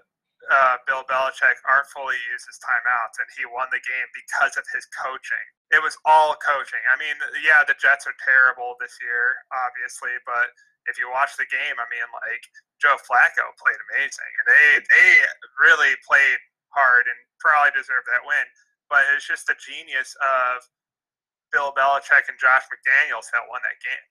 uh, 0.51 0.75
Bill 0.85 1.07
Belichick 1.07 1.57
artfully 1.65 2.19
use 2.29 2.43
his 2.45 2.59
timeouts, 2.61 3.17
and 3.17 3.27
he 3.33 3.47
won 3.49 3.71
the 3.71 3.81
game 3.81 4.09
because 4.13 4.59
of 4.59 4.65
his 4.69 4.85
coaching. 4.93 5.47
It 5.73 5.81
was 5.81 5.97
all 6.05 6.37
coaching. 6.37 6.81
I 6.91 6.99
mean, 6.99 7.15
yeah, 7.41 7.65
the 7.65 7.73
Jets 7.79 8.05
are 8.05 8.17
terrible 8.21 8.77
this 8.77 8.93
year, 9.01 9.41
obviously, 9.49 10.13
but 10.27 10.53
if 10.85 11.01
you 11.01 11.09
watch 11.09 11.33
the 11.39 11.49
game, 11.49 11.75
I 11.81 11.87
mean, 11.89 12.05
like 12.13 12.43
Joe 12.77 12.99
Flacco 13.01 13.49
played 13.57 13.79
amazing, 13.89 14.31
and 14.43 14.45
they 14.45 14.67
they 14.85 15.09
really 15.57 15.97
played 16.05 16.39
hard 16.69 17.09
and 17.09 17.19
probably 17.41 17.73
deserved 17.73 18.05
that 18.11 18.21
win. 18.21 18.45
But 18.89 19.03
it's 19.15 19.25
just 19.25 19.47
the 19.47 19.57
genius 19.57 20.15
of 20.21 20.65
Bill 21.51 21.73
Belichick 21.73 22.29
and 22.29 22.37
Josh 22.37 22.65
McDaniels 22.69 23.31
that 23.33 23.45
won 23.49 23.61
that 23.65 23.79
game 23.81 24.05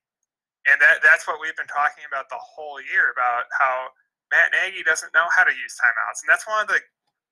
and 0.67 0.81
that 0.81 1.05
that's 1.05 1.29
what 1.29 1.41
we've 1.41 1.57
been 1.57 1.69
talking 1.69 2.05
about 2.09 2.29
the 2.33 2.41
whole 2.41 2.81
year 2.81 3.13
about 3.13 3.49
how 3.53 3.93
Matt 4.33 4.53
Nagy 4.53 4.83
doesn't 4.83 5.13
know 5.13 5.29
how 5.37 5.45
to 5.45 5.53
use 5.53 5.77
timeouts, 5.77 6.25
and 6.25 6.29
that's 6.29 6.49
one 6.49 6.65
of 6.65 6.69
the 6.69 6.81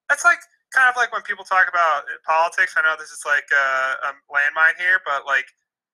that's 0.08 0.25
like 0.25 0.40
kind 0.76 0.88
of 0.88 0.96
like 0.96 1.12
when 1.12 1.25
people 1.25 1.44
talk 1.44 1.68
about 1.68 2.04
politics. 2.28 2.76
I 2.76 2.84
know 2.84 2.96
this 3.00 3.12
is 3.12 3.25
like 3.25 3.49
a, 3.49 3.68
a 4.08 4.11
landmine 4.28 4.76
here, 4.76 5.00
but 5.04 5.25
like 5.25 5.49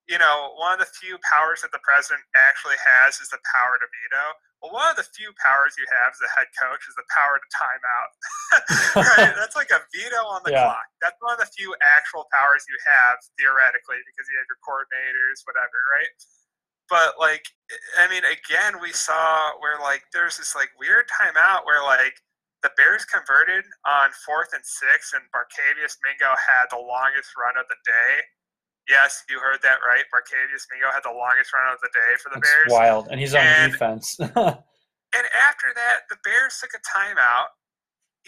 you 0.08 0.16
know, 0.16 0.56
one 0.56 0.74
of 0.74 0.80
the 0.80 0.90
few 0.96 1.20
powers 1.22 1.60
that 1.60 1.70
the 1.70 1.84
president 1.84 2.24
actually 2.32 2.80
has 2.80 3.20
is 3.20 3.28
the 3.28 3.40
power 3.44 3.76
to 3.76 3.86
veto. 3.86 4.24
Well, 4.58 4.74
one 4.74 4.88
of 4.90 4.98
the 4.98 5.06
few 5.14 5.30
powers 5.38 5.78
you 5.78 5.86
have 5.86 6.10
as 6.10 6.22
a 6.24 6.30
head 6.34 6.50
coach 6.58 6.82
is 6.88 6.96
the 6.98 7.06
power 7.12 7.38
to 7.38 7.48
time 7.54 7.82
out. 7.84 8.10
right? 9.14 9.32
That's 9.38 9.54
like 9.54 9.70
a 9.70 9.84
veto 9.94 10.24
on 10.26 10.42
the 10.42 10.56
yeah. 10.56 10.66
clock. 10.66 10.88
That's 10.98 11.20
one 11.22 11.38
of 11.38 11.40
the 11.44 11.50
few 11.54 11.76
actual 11.78 12.26
powers 12.34 12.66
you 12.66 12.74
have 12.82 13.22
theoretically 13.38 14.02
because 14.02 14.26
you 14.26 14.34
have 14.40 14.48
your 14.50 14.58
coordinators, 14.66 15.46
whatever, 15.46 15.78
right? 15.94 16.10
but 16.88 17.20
like 17.20 17.44
I 18.00 18.08
mean, 18.08 18.24
again, 18.24 18.80
we 18.80 18.92
saw 18.92 19.52
where 19.60 19.78
like 19.80 20.02
there's 20.12 20.40
this 20.40 20.56
like 20.56 20.72
weird 20.80 21.06
timeout 21.08 21.64
where 21.64 21.84
like 21.84 22.16
the 22.64 22.72
Bears 22.76 23.04
converted 23.04 23.64
on 23.86 24.10
fourth 24.26 24.50
and 24.52 24.64
six, 24.64 25.14
and 25.14 25.22
Barkevious 25.30 25.94
Mingo 26.02 26.34
had 26.34 26.66
the 26.72 26.80
longest 26.80 27.30
run 27.38 27.54
of 27.54 27.68
the 27.70 27.78
day. 27.86 28.12
Yes, 28.88 29.22
you 29.28 29.38
heard 29.38 29.60
that 29.62 29.84
right. 29.84 30.04
Barkevious 30.08 30.64
Mingo 30.72 30.88
had 30.88 31.04
the 31.04 31.12
longest 31.12 31.52
run 31.52 31.68
of 31.68 31.80
the 31.84 31.92
day 31.92 32.16
for 32.24 32.32
the 32.32 32.40
That's 32.40 32.48
Bears. 32.48 32.72
Wild, 32.72 33.08
and 33.12 33.20
he's 33.20 33.34
on 33.34 33.44
and, 33.44 33.72
defense. 33.72 34.16
and 34.20 35.26
after 35.36 35.68
that, 35.76 36.08
the 36.08 36.16
Bears 36.24 36.56
took 36.56 36.72
a 36.72 36.80
timeout, 36.80 37.52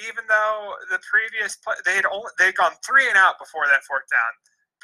even 0.05 0.29
though 0.29 0.77
the 0.93 1.01
previous 1.09 1.57
play 1.65 1.81
they 1.89 1.97
had 1.97 2.05
only 2.05 2.29
they'd 2.39 2.55
gone 2.57 2.77
three 2.85 3.09
and 3.09 3.17
out 3.17 3.41
before 3.41 3.65
that 3.73 3.85
fourth 3.89 4.05
down. 4.13 4.33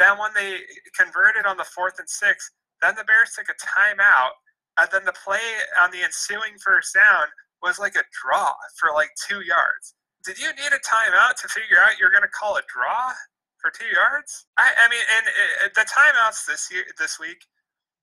Then 0.00 0.16
when 0.16 0.33
they 0.33 0.64
converted 0.97 1.45
on 1.45 1.56
the 1.61 1.68
fourth 1.68 2.00
and 2.00 2.09
six, 2.09 2.50
then 2.80 2.97
the 2.97 3.04
Bears 3.04 3.37
took 3.37 3.52
a 3.52 3.56
timeout, 3.61 4.33
and 4.80 4.88
then 4.92 5.04
the 5.04 5.16
play 5.16 5.45
on 5.76 5.90
the 5.92 6.00
ensuing 6.00 6.56
first 6.64 6.97
down 6.97 7.28
was 7.62 7.78
like 7.78 7.97
a 7.97 8.04
draw 8.25 8.52
for 8.80 8.92
like 8.97 9.10
two 9.28 9.45
yards. 9.45 9.93
Did 10.25 10.41
you 10.41 10.49
need 10.56 10.73
a 10.73 10.80
timeout 10.80 11.36
to 11.41 11.49
figure 11.49 11.76
out 11.84 12.00
you're 12.00 12.10
going 12.10 12.25
to 12.25 12.32
call 12.32 12.56
a 12.56 12.62
draw 12.67 13.12
for 13.60 13.71
two 13.71 13.88
yards? 13.90 14.47
I, 14.56 14.73
I 14.75 14.86
mean, 14.88 15.04
and 15.16 15.25
it, 15.66 15.75
the 15.75 15.86
timeouts 15.86 16.47
this 16.47 16.69
year, 16.71 16.84
this 16.99 17.19
week, 17.19 17.40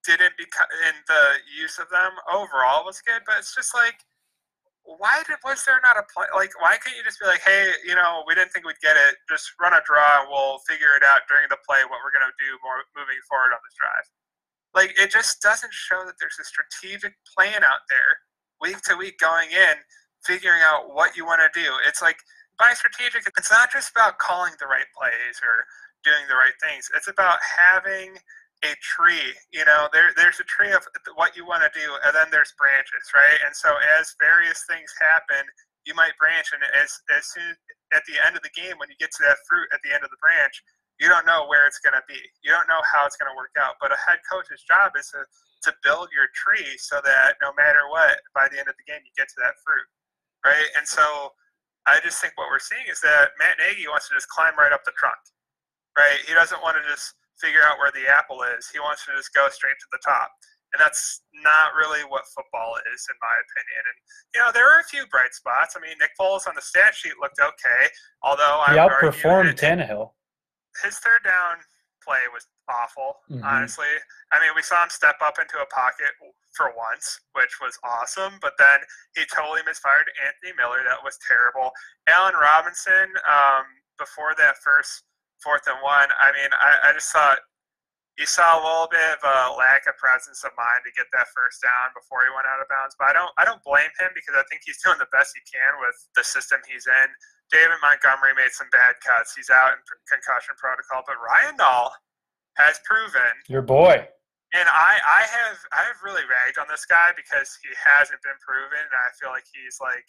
didn't 0.03 0.35
become, 0.35 0.67
and 0.87 0.97
the 1.07 1.39
use 1.47 1.79
of 1.79 1.87
them 1.87 2.11
overall 2.27 2.83
was 2.83 2.99
good, 3.01 3.23
but 3.25 3.39
it's 3.39 3.55
just 3.55 3.71
like, 3.71 3.95
why 4.83 5.23
did 5.23 5.39
was 5.47 5.63
there 5.63 5.79
not 5.79 5.95
a 5.95 6.03
play? 6.11 6.27
Like, 6.35 6.51
why 6.59 6.75
can't 6.75 6.99
you 6.99 7.07
just 7.07 7.23
be 7.23 7.25
like, 7.25 7.39
hey, 7.39 7.71
you 7.87 7.95
know, 7.95 8.19
we 8.27 8.35
didn't 8.35 8.51
think 8.51 8.67
we'd 8.67 8.83
get 8.83 8.99
it. 8.99 9.15
Just 9.31 9.55
run 9.55 9.71
a 9.71 9.79
draw, 9.87 10.19
and 10.19 10.27
we'll 10.27 10.59
figure 10.67 10.91
it 10.99 11.07
out 11.07 11.23
during 11.31 11.47
the 11.47 11.61
play 11.63 11.87
what 11.87 12.03
we're 12.03 12.11
going 12.11 12.27
to 12.27 12.35
do 12.35 12.51
more 12.59 12.83
moving 12.91 13.15
forward 13.31 13.55
on 13.55 13.63
this 13.63 13.79
drive. 13.79 14.07
Like 14.73 14.93
it 14.99 15.11
just 15.11 15.41
doesn't 15.41 15.71
show 15.73 16.03
that 16.05 16.15
there's 16.19 16.37
a 16.41 16.43
strategic 16.43 17.13
plan 17.37 17.63
out 17.63 17.85
there 17.89 18.17
week 18.59 18.81
to 18.89 18.95
week 18.97 19.19
going 19.19 19.51
in, 19.51 19.75
figuring 20.25 20.61
out 20.65 20.93
what 20.93 21.15
you 21.15 21.25
want 21.25 21.41
to 21.41 21.51
do. 21.53 21.69
It's 21.87 22.01
like 22.01 22.17
by 22.63 22.71
strategic, 22.71 23.27
it's 23.35 23.51
not 23.51 23.67
just 23.67 23.91
about 23.91 24.15
calling 24.23 24.55
the 24.55 24.71
right 24.71 24.87
plays 24.95 25.35
or 25.43 25.67
doing 26.07 26.23
the 26.31 26.39
right 26.39 26.55
things. 26.63 26.87
It's 26.95 27.11
about 27.11 27.43
having 27.43 28.15
a 28.63 28.71
tree. 28.79 29.35
You 29.51 29.67
know, 29.67 29.91
there 29.91 30.15
there's 30.15 30.39
a 30.39 30.47
tree 30.47 30.71
of 30.71 30.87
what 31.19 31.35
you 31.35 31.43
want 31.43 31.67
to 31.67 31.71
do, 31.75 31.91
and 32.07 32.15
then 32.15 32.31
there's 32.31 32.55
branches, 32.55 33.03
right? 33.11 33.35
And 33.43 33.51
so 33.51 33.75
as 33.99 34.15
various 34.15 34.63
things 34.63 34.87
happen, 34.95 35.43
you 35.83 35.91
might 35.91 36.15
branch, 36.15 36.55
and 36.55 36.63
as 36.71 36.95
as 37.11 37.27
soon 37.35 37.51
at 37.91 38.07
the 38.07 38.15
end 38.23 38.39
of 38.39 38.43
the 38.47 38.55
game, 38.55 38.79
when 38.79 38.87
you 38.87 38.95
get 38.95 39.11
to 39.19 39.27
that 39.27 39.43
fruit 39.43 39.67
at 39.75 39.83
the 39.83 39.91
end 39.91 40.07
of 40.07 40.11
the 40.15 40.21
branch, 40.23 40.55
you 41.03 41.11
don't 41.11 41.27
know 41.27 41.43
where 41.51 41.67
it's 41.67 41.83
going 41.83 41.99
to 41.99 42.05
be. 42.07 42.19
You 42.47 42.55
don't 42.55 42.71
know 42.71 42.79
how 42.87 43.03
it's 43.03 43.19
going 43.19 43.27
to 43.27 43.35
work 43.35 43.51
out. 43.59 43.75
But 43.83 43.91
a 43.91 43.99
head 43.99 44.23
coach's 44.23 44.63
job 44.63 44.95
is 44.95 45.11
to, 45.11 45.27
to 45.67 45.75
build 45.83 46.15
your 46.15 46.31
tree 46.31 46.79
so 46.79 47.03
that 47.03 47.35
no 47.43 47.51
matter 47.59 47.91
what, 47.91 48.23
by 48.31 48.47
the 48.47 48.55
end 48.55 48.71
of 48.71 48.79
the 48.79 48.87
game, 48.87 49.03
you 49.03 49.11
get 49.19 49.27
to 49.35 49.39
that 49.43 49.59
fruit, 49.67 49.87
right? 50.47 50.69
And 50.79 50.87
so 50.87 51.35
I 51.85 51.99
just 51.99 52.21
think 52.21 52.33
what 52.35 52.47
we're 52.47 52.63
seeing 52.63 52.87
is 52.89 53.01
that 53.01 53.35
Matt 53.39 53.59
Nagy 53.59 53.87
wants 53.87 54.07
to 54.09 54.15
just 54.15 54.29
climb 54.29 54.55
right 54.55 54.71
up 54.71 54.83
the 54.87 54.95
trunk, 54.95 55.19
right? 55.97 56.19
He 56.23 56.33
doesn't 56.33 56.63
want 56.63 56.79
to 56.79 56.83
just 56.87 57.15
figure 57.41 57.61
out 57.63 57.77
where 57.77 57.91
the 57.91 58.07
apple 58.07 58.39
is. 58.55 58.71
He 58.71 58.79
wants 58.79 59.03
to 59.05 59.11
just 59.15 59.33
go 59.35 59.49
straight 59.51 59.75
to 59.79 59.89
the 59.91 59.99
top. 59.99 60.31
And 60.73 60.81
that's 60.81 61.21
not 61.45 61.77
really 61.77 62.01
what 62.09 62.25
football 62.33 62.81
is, 62.89 63.05
in 63.05 63.17
my 63.21 63.35
opinion. 63.37 63.81
And 63.85 63.97
you 64.33 64.39
know, 64.41 64.49
there 64.49 64.65
are 64.65 64.81
a 64.81 64.89
few 64.89 65.05
bright 65.11 65.35
spots. 65.37 65.77
I 65.77 65.79
mean, 65.83 65.93
Nick 66.01 66.17
Foles 66.17 66.47
on 66.47 66.55
the 66.55 66.65
stat 66.65 66.95
sheet 66.95 67.13
looked 67.21 67.37
okay, 67.37 67.93
although 68.23 68.63
he 68.65 68.73
I 68.73 68.81
outperformed 68.81 69.53
Tannehill 69.53 70.17
his 70.81 70.97
third 70.97 71.21
down 71.21 71.61
play 72.01 72.25
was 72.33 72.47
awful, 72.67 73.21
mm-hmm. 73.29 73.43
honestly. 73.45 73.91
I 74.31 74.41
mean, 74.41 74.51
we 74.55 74.63
saw 74.63 74.81
him 74.83 74.89
step 74.89 75.21
up 75.21 75.37
into 75.37 75.61
a 75.61 75.67
pocket 75.69 76.11
for 76.55 76.71
once, 76.77 77.19
which 77.33 77.57
was 77.61 77.77
awesome, 77.83 78.37
but 78.41 78.53
then 78.57 78.79
he 79.17 79.25
totally 79.29 79.61
misfired 79.65 80.09
Anthony 80.21 80.53
Miller. 80.57 80.85
That 80.85 81.01
was 81.01 81.17
terrible. 81.25 81.73
Allen 82.07 82.37
Robinson, 82.37 83.09
um, 83.25 83.65
before 83.97 84.37
that 84.37 84.61
first 84.61 85.03
fourth 85.41 85.65
and 85.67 85.81
one, 85.81 86.09
I 86.17 86.31
mean, 86.31 86.49
I, 86.53 86.89
I 86.89 86.93
just 86.93 87.11
thought 87.11 87.41
you 88.17 88.29
saw 88.29 88.57
a 88.57 88.61
little 88.61 88.89
bit 88.93 89.17
of 89.17 89.21
a 89.25 89.57
lack 89.57 89.89
of 89.89 89.97
presence 89.97 90.45
of 90.45 90.53
mind 90.53 90.85
to 90.85 90.93
get 90.93 91.09
that 91.17 91.33
first 91.33 91.65
down 91.65 91.89
before 91.97 92.21
he 92.21 92.29
went 92.29 92.45
out 92.45 92.61
of 92.61 92.69
bounds. 92.69 92.93
But 92.93 93.09
I 93.09 93.13
don't, 93.17 93.33
I 93.41 93.43
don't 93.43 93.61
blame 93.65 93.89
him 93.97 94.13
because 94.13 94.37
I 94.37 94.45
think 94.53 94.61
he's 94.61 94.77
doing 94.85 95.01
the 95.01 95.09
best 95.09 95.33
he 95.33 95.41
can 95.49 95.81
with 95.81 95.97
the 96.13 96.21
system 96.21 96.61
he's 96.69 96.85
in. 96.85 97.09
David 97.49 97.81
Montgomery 97.81 98.37
made 98.37 98.53
some 98.53 98.69
bad 98.69 98.97
cuts. 99.01 99.33
He's 99.33 99.49
out 99.49 99.73
in 99.73 99.79
concussion 100.09 100.53
protocol, 100.57 101.01
but 101.05 101.17
Ryan 101.21 101.57
Nall 101.57 101.89
has 102.57 102.79
proven 102.85 103.33
your 103.49 103.65
boy. 103.65 104.05
And 104.53 104.69
I, 104.69 105.01
I 105.01 105.21
have, 105.25 105.57
I 105.73 105.81
have 105.81 105.97
really 106.05 106.21
ragged 106.29 106.61
on 106.61 106.69
this 106.69 106.85
guy 106.85 107.09
because 107.17 107.57
he 107.65 107.73
hasn't 107.73 108.21
been 108.21 108.37
proven, 108.37 108.85
and 108.85 109.01
I 109.01 109.09
feel 109.17 109.33
like 109.33 109.49
he's 109.49 109.81
like, 109.81 110.05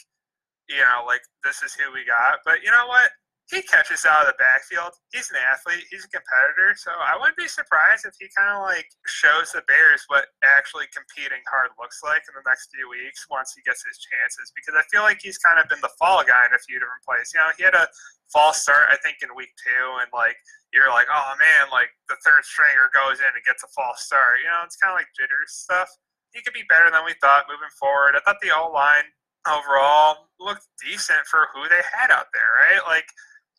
you 0.69 0.85
know, 0.85 1.09
like 1.09 1.25
this 1.45 1.65
is 1.65 1.73
who 1.73 1.89
we 1.93 2.05
got. 2.05 2.45
But 2.45 2.61
you 2.61 2.69
know 2.69 2.85
what? 2.85 3.09
He 3.53 3.61
catches 3.61 4.09
out 4.09 4.25
of 4.25 4.33
the 4.33 4.41
backfield. 4.41 4.97
He's 5.13 5.29
an 5.29 5.37
athlete. 5.37 5.85
He's 5.93 6.09
a 6.09 6.13
competitor. 6.13 6.73
So 6.81 6.97
I 6.97 7.13
wouldn't 7.13 7.37
be 7.37 7.49
surprised 7.49 8.09
if 8.09 8.17
he 8.17 8.33
kind 8.33 8.57
of 8.57 8.65
like 8.65 8.89
shows 9.05 9.53
the 9.53 9.61
Bears 9.69 10.09
what 10.09 10.33
actually 10.41 10.89
competing 10.97 11.45
hard 11.45 11.77
looks 11.77 12.01
like 12.01 12.25
in 12.25 12.33
the 12.33 12.47
next 12.49 12.73
few 12.73 12.89
weeks 12.89 13.29
once 13.29 13.53
he 13.53 13.61
gets 13.61 13.85
his 13.85 14.01
chances. 14.01 14.49
Because 14.57 14.73
I 14.73 14.85
feel 14.89 15.05
like 15.05 15.21
he's 15.21 15.37
kind 15.37 15.61
of 15.61 15.69
been 15.69 15.85
the 15.85 15.93
fall 16.01 16.25
guy 16.25 16.49
in 16.49 16.57
a 16.57 16.63
few 16.65 16.81
different 16.81 17.05
plays. 17.05 17.29
You 17.37 17.45
know, 17.45 17.53
he 17.61 17.69
had 17.69 17.77
a 17.77 17.85
false 18.33 18.65
start, 18.65 18.89
I 18.89 18.97
think, 19.05 19.21
in 19.21 19.29
week 19.37 19.53
two, 19.61 19.85
and 20.01 20.09
like 20.17 20.41
you're 20.73 20.89
like, 20.89 21.07
oh 21.13 21.37
man, 21.37 21.69
like 21.69 21.93
the 22.09 22.17
third 22.25 22.49
stringer 22.49 22.89
goes 22.97 23.21
in 23.21 23.29
and 23.29 23.45
gets 23.45 23.61
a 23.61 23.71
false 23.77 24.09
start. 24.09 24.41
You 24.41 24.49
know, 24.49 24.65
it's 24.65 24.81
kind 24.81 24.97
of 24.97 24.99
like 24.99 25.13
jitters 25.13 25.53
stuff. 25.53 25.93
He 26.33 26.41
could 26.41 26.57
be 26.57 26.65
better 26.67 26.89
than 26.89 27.05
we 27.05 27.13
thought 27.21 27.45
moving 27.45 27.71
forward. 27.77 28.17
I 28.17 28.25
thought 28.25 28.41
the 28.41 28.57
O 28.57 28.73
line 28.73 29.13
overall 29.47 30.33
looked 30.41 30.67
decent 30.81 31.29
for 31.29 31.53
who 31.53 31.69
they 31.69 31.85
had 31.85 32.11
out 32.11 32.33
there, 32.33 32.49
right? 32.57 32.83
Like 32.89 33.07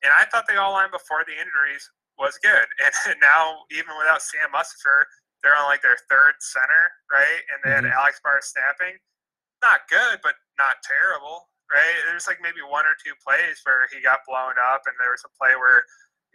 and 0.03 0.11
I 0.11 0.25
thought 0.27 0.47
the 0.47 0.59
O 0.59 0.71
line 0.71 0.91
before 0.91 1.23
the 1.23 1.35
injuries 1.35 1.83
was 2.17 2.39
good. 2.41 2.67
And 3.07 3.19
now, 3.21 3.67
even 3.71 3.93
without 3.99 4.21
Sam 4.21 4.49
Mustipher, 4.51 5.05
they're 5.43 5.55
on 5.55 5.69
like 5.69 5.85
their 5.85 5.99
third 6.09 6.39
center, 6.41 6.83
right? 7.11 7.41
And 7.53 7.59
they 7.61 7.75
mm-hmm. 7.75 7.85
had 7.85 7.97
Alex 7.97 8.19
Bars 8.23 8.49
snapping. 8.49 8.97
Not 9.61 9.85
good, 9.89 10.19
but 10.25 10.35
not 10.57 10.81
terrible. 10.81 11.47
right? 11.71 11.95
There's 12.09 12.27
like 12.27 12.41
maybe 12.41 12.65
one 12.65 12.85
or 12.85 12.97
two 12.97 13.13
plays 13.21 13.61
where 13.63 13.87
he 13.93 14.01
got 14.01 14.25
blown 14.27 14.57
up, 14.57 14.83
and 14.85 14.95
there 14.97 15.13
was 15.13 15.23
a 15.25 15.31
play 15.37 15.53
where 15.55 15.85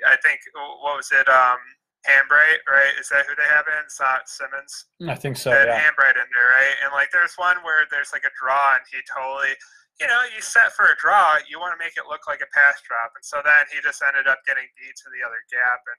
I 0.07 0.17
think 0.23 0.41
what 0.55 0.97
was 0.97 1.11
it? 1.13 1.29
Um, 1.29 1.61
Hambright, 2.09 2.65
right? 2.65 2.97
Is 2.97 3.13
that 3.13 3.29
who 3.29 3.37
they 3.37 3.49
have 3.53 3.69
in? 3.69 3.85
It's 3.85 4.01
not 4.01 4.25
Simmons. 4.25 4.89
I 5.05 5.15
think 5.15 5.37
so. 5.37 5.53
They 5.53 5.69
had 5.69 5.69
yeah. 5.69 5.85
Hambright 5.85 6.17
in 6.17 6.29
there, 6.33 6.49
right? 6.57 6.77
And 6.81 6.93
like, 6.97 7.13
there's 7.13 7.37
one 7.37 7.61
where 7.61 7.85
there's 7.93 8.13
like 8.13 8.25
a 8.25 8.33
draw, 8.41 8.81
and 8.81 8.85
he 8.89 9.05
totally, 9.05 9.53
you 9.99 10.07
know, 10.07 10.23
you 10.31 10.41
set 10.41 10.73
for 10.73 10.87
a 10.87 10.97
draw, 11.01 11.41
you 11.49 11.59
want 11.59 11.75
to 11.75 11.81
make 11.81 11.99
it 11.99 12.07
look 12.09 12.29
like 12.31 12.41
a 12.41 12.51
pass 12.55 12.79
drop, 12.87 13.13
and 13.17 13.25
so 13.25 13.43
then 13.43 13.67
he 13.73 13.83
just 13.83 14.01
ended 14.05 14.31
up 14.31 14.41
getting 14.47 14.69
beat 14.79 14.97
to 14.97 15.09
the 15.11 15.25
other 15.27 15.41
gap, 15.51 15.81
and 15.89 15.99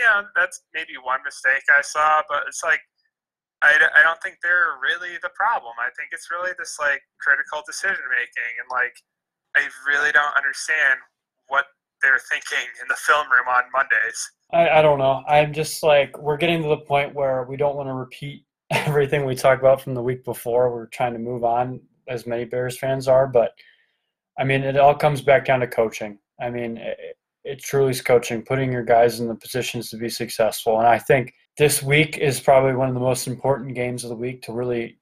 yeah, 0.00 0.18
that's 0.34 0.66
maybe 0.74 0.98
one 0.98 1.22
mistake 1.24 1.64
I 1.70 1.82
saw, 1.82 2.22
but 2.28 2.44
it's 2.46 2.64
like. 2.64 2.80
I, 3.58 3.74
I 3.74 4.06
don't 4.06 4.22
think 4.22 4.38
they're 4.38 4.78
really 4.78 5.18
the 5.18 5.34
problem. 5.34 5.74
I 5.82 5.90
think 5.98 6.14
it's 6.14 6.30
really 6.30 6.54
this 6.62 6.78
like 6.78 7.02
critical 7.18 7.58
decision 7.66 8.06
making 8.06 8.54
and 8.62 8.70
like 8.70 8.94
I 9.58 9.66
really 9.82 10.12
don't 10.12 10.30
understand 10.36 11.02
what 11.48 11.64
they're 12.02 12.20
thinking 12.30 12.68
in 12.80 12.86
the 12.88 12.94
film 12.94 13.26
room 13.30 13.48
on 13.48 13.64
Mondays. 13.72 14.30
I, 14.52 14.78
I 14.78 14.82
don't 14.82 14.98
know. 14.98 15.22
I'm 15.28 15.52
just 15.52 15.82
like 15.82 16.16
we're 16.18 16.36
getting 16.36 16.62
to 16.62 16.68
the 16.68 16.78
point 16.78 17.14
where 17.14 17.44
we 17.44 17.56
don't 17.56 17.76
want 17.76 17.88
to 17.88 17.94
repeat 17.94 18.44
everything 18.70 19.24
we 19.24 19.34
talked 19.34 19.60
about 19.60 19.80
from 19.80 19.94
the 19.94 20.02
week 20.02 20.24
before. 20.24 20.70
We're 20.72 20.86
trying 20.86 21.14
to 21.14 21.18
move 21.18 21.44
on, 21.44 21.80
as 22.08 22.26
many 22.26 22.44
Bears 22.44 22.78
fans 22.78 23.08
are. 23.08 23.26
But 23.26 23.52
I 24.38 24.44
mean, 24.44 24.62
it 24.62 24.76
all 24.76 24.94
comes 24.94 25.20
back 25.20 25.44
down 25.44 25.60
to 25.60 25.66
coaching. 25.66 26.18
I 26.40 26.50
mean, 26.50 26.78
it, 26.78 27.16
it 27.44 27.62
truly 27.62 27.90
is 27.90 28.02
coaching, 28.02 28.42
putting 28.42 28.72
your 28.72 28.84
guys 28.84 29.20
in 29.20 29.28
the 29.28 29.34
positions 29.34 29.90
to 29.90 29.96
be 29.96 30.08
successful. 30.08 30.78
And 30.78 30.86
I 30.86 30.98
think 30.98 31.34
this 31.56 31.82
week 31.82 32.18
is 32.18 32.40
probably 32.40 32.74
one 32.74 32.88
of 32.88 32.94
the 32.94 33.00
most 33.00 33.26
important 33.26 33.74
games 33.74 34.04
of 34.04 34.10
the 34.10 34.16
week 34.16 34.42
to 34.42 34.52
really, 34.52 34.98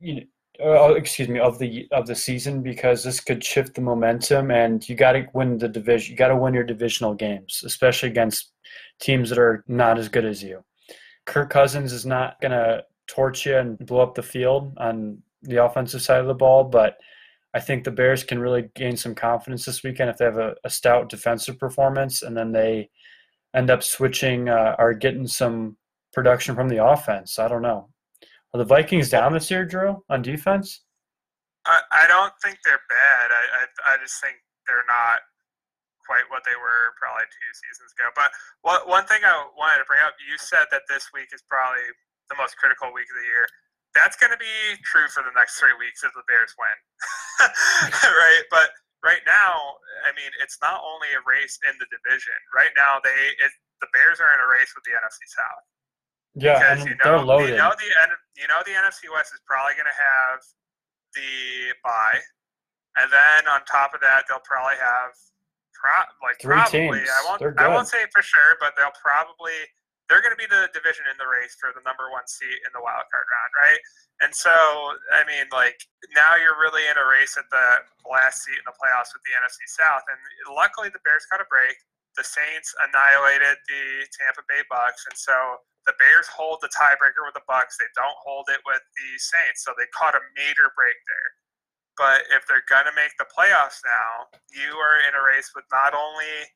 you 0.00 0.14
know, 0.16 0.22
uh, 0.60 0.94
excuse 0.94 1.28
me, 1.28 1.38
of 1.38 1.56
the 1.58 1.86
of 1.92 2.06
the 2.06 2.16
season 2.16 2.62
because 2.62 3.04
this 3.04 3.20
could 3.20 3.44
shift 3.44 3.74
the 3.74 3.80
momentum, 3.80 4.50
and 4.50 4.88
you 4.88 4.96
got 4.96 5.12
to 5.12 5.24
win 5.32 5.56
the 5.56 5.68
division. 5.68 6.10
You 6.10 6.16
got 6.16 6.28
to 6.28 6.36
win 6.36 6.52
your 6.52 6.64
divisional 6.64 7.14
games, 7.14 7.62
especially 7.64 8.08
against 8.08 8.50
teams 9.00 9.28
that 9.28 9.38
are 9.38 9.62
not 9.68 9.98
as 9.98 10.08
good 10.08 10.24
as 10.24 10.42
you. 10.42 10.64
Kirk 11.26 11.50
Cousins 11.50 11.92
is 11.92 12.04
not 12.04 12.40
going 12.40 12.52
to 12.52 12.82
torch 13.06 13.46
you 13.46 13.56
and 13.56 13.78
blow 13.78 14.00
up 14.00 14.14
the 14.14 14.22
field 14.22 14.74
on 14.78 15.22
the 15.42 15.64
offensive 15.64 16.02
side 16.02 16.20
of 16.20 16.26
the 16.26 16.34
ball, 16.34 16.64
but 16.64 16.98
I 17.54 17.60
think 17.60 17.84
the 17.84 17.90
Bears 17.90 18.24
can 18.24 18.38
really 18.38 18.68
gain 18.74 18.96
some 18.96 19.14
confidence 19.14 19.64
this 19.64 19.82
weekend 19.82 20.10
if 20.10 20.18
they 20.18 20.24
have 20.24 20.38
a, 20.38 20.54
a 20.64 20.70
stout 20.70 21.08
defensive 21.08 21.58
performance, 21.58 22.22
and 22.22 22.36
then 22.36 22.52
they 22.52 22.90
end 23.54 23.70
up 23.70 23.82
switching 23.82 24.48
uh, 24.48 24.76
or 24.78 24.92
getting 24.94 25.26
some 25.26 25.76
production 26.12 26.54
from 26.54 26.68
the 26.68 26.84
offense. 26.84 27.38
I 27.38 27.48
don't 27.48 27.62
know. 27.62 27.88
Are 28.52 28.58
the 28.58 28.64
Vikings 28.64 29.10
down 29.10 29.32
this 29.32 29.50
year, 29.50 29.64
Drew, 29.64 30.04
on 30.08 30.22
defense? 30.22 30.84
I, 31.66 31.80
I 31.92 32.06
don't 32.08 32.32
think 32.42 32.58
they're 32.64 32.80
bad. 32.88 33.26
I, 33.28 33.42
I, 33.60 33.94
I 33.94 33.96
just 34.00 34.20
think 34.20 34.36
they're 34.66 34.88
not 34.88 35.20
quite 36.08 36.24
what 36.32 36.40
they 36.48 36.56
were 36.56 36.96
probably 36.96 37.28
two 37.28 37.52
seasons 37.52 37.92
ago. 37.92 38.08
But 38.16 38.32
what, 38.64 38.88
one 38.88 39.04
thing 39.04 39.20
I 39.20 39.36
wanted 39.52 39.84
to 39.84 39.88
bring 39.88 40.00
up, 40.00 40.16
you 40.16 40.40
said 40.40 40.64
that 40.72 40.88
this 40.88 41.12
week 41.12 41.28
is 41.36 41.44
probably 41.44 41.84
the 42.32 42.36
most 42.40 42.56
critical 42.56 42.88
week 42.92 43.08
of 43.12 43.16
the 43.20 43.28
year. 43.28 43.44
That's 43.96 44.16
going 44.20 44.30
to 44.30 44.40
be 44.40 44.76
true 44.84 45.08
for 45.08 45.24
the 45.24 45.32
next 45.32 45.56
three 45.58 45.74
weeks 45.80 46.04
if 46.04 46.12
the 46.12 46.22
Bears 46.28 46.52
win, 46.60 46.76
right? 48.04 48.44
But 48.52 48.68
right 49.02 49.24
now, 49.24 49.80
I 50.04 50.12
mean, 50.12 50.28
it's 50.42 50.60
not 50.60 50.84
only 50.84 51.08
a 51.16 51.22
race 51.24 51.58
in 51.66 51.74
the 51.80 51.88
division. 51.88 52.36
Right 52.52 52.72
now, 52.76 53.00
they 53.02 53.16
it, 53.40 53.52
the 53.80 53.90
Bears 53.96 54.20
are 54.20 54.30
in 54.34 54.40
a 54.44 54.48
race 54.48 54.70
with 54.76 54.84
the 54.84 54.94
NFC 54.94 55.22
South. 55.32 55.64
Yeah, 56.36 56.58
because 56.60 56.86
you 56.86 56.94
know, 57.02 57.24
you 57.42 57.56
know 57.56 57.72
the 57.74 57.88
you 58.38 58.46
know 58.46 58.60
the 58.62 58.76
NFC 58.76 59.10
West 59.10 59.34
is 59.34 59.42
probably 59.48 59.74
going 59.74 59.90
to 59.90 59.98
have 59.98 60.38
the 61.16 61.74
bye, 61.82 62.22
and 63.00 63.08
then 63.10 63.48
on 63.50 63.64
top 63.66 63.96
of 63.96 64.00
that, 64.04 64.28
they'll 64.28 64.44
probably 64.44 64.78
have 64.78 65.16
pro- 65.74 66.12
like 66.22 66.38
Three 66.38 66.54
probably 66.54 67.02
teams. 67.02 67.10
I 67.10 67.20
won't 67.26 67.42
I 67.58 67.66
won't 67.66 67.88
say 67.88 68.06
for 68.12 68.22
sure, 68.22 68.60
but 68.60 68.74
they'll 68.76 68.94
probably 68.98 69.58
they're 70.08 70.24
going 70.24 70.32
to 70.32 70.40
be 70.40 70.48
the 70.48 70.72
division 70.72 71.04
in 71.12 71.20
the 71.20 71.28
race 71.28 71.52
for 71.60 71.68
the 71.76 71.84
number 71.84 72.08
one 72.08 72.24
seat 72.24 72.64
in 72.64 72.72
the 72.72 72.80
wild 72.80 73.04
card 73.12 73.28
round, 73.28 73.52
right? 73.60 73.80
And 74.24 74.32
so, 74.32 74.50
I 75.12 75.22
mean, 75.28 75.46
like 75.52 75.76
now 76.16 76.34
you're 76.40 76.58
really 76.58 76.82
in 76.88 76.96
a 76.96 77.06
race 77.06 77.36
at 77.36 77.46
the 77.52 77.68
last 78.08 78.42
seat 78.42 78.56
in 78.56 78.66
the 78.66 78.74
playoffs 78.74 79.12
with 79.12 79.22
the 79.28 79.36
NFC 79.36 79.68
South, 79.68 80.02
and 80.08 80.18
luckily 80.50 80.88
the 80.88 81.04
Bears 81.04 81.28
got 81.28 81.44
a 81.44 81.48
break. 81.52 81.76
The 82.16 82.26
Saints 82.26 82.74
annihilated 82.82 83.62
the 83.70 84.08
Tampa 84.16 84.42
Bay 84.50 84.66
Bucks, 84.66 85.06
and 85.06 85.14
so 85.14 85.62
the 85.86 85.94
Bears 86.02 86.26
hold 86.26 86.58
the 86.64 86.72
tiebreaker 86.72 87.22
with 87.22 87.38
the 87.38 87.46
Bucks. 87.46 87.78
They 87.78 87.88
don't 87.94 88.18
hold 88.24 88.50
it 88.50 88.58
with 88.66 88.82
the 88.82 89.10
Saints, 89.22 89.62
so 89.62 89.70
they 89.78 89.86
caught 89.94 90.18
a 90.18 90.24
major 90.34 90.74
break 90.74 90.98
there. 91.06 91.28
But 91.94 92.26
if 92.34 92.42
they're 92.48 92.66
gonna 92.66 92.96
make 92.96 93.14
the 93.20 93.28
playoffs 93.30 93.84
now, 93.86 94.32
you 94.50 94.72
are 94.82 94.98
in 95.06 95.14
a 95.14 95.22
race 95.22 95.54
with 95.54 95.68
not 95.70 95.94
only 95.94 96.48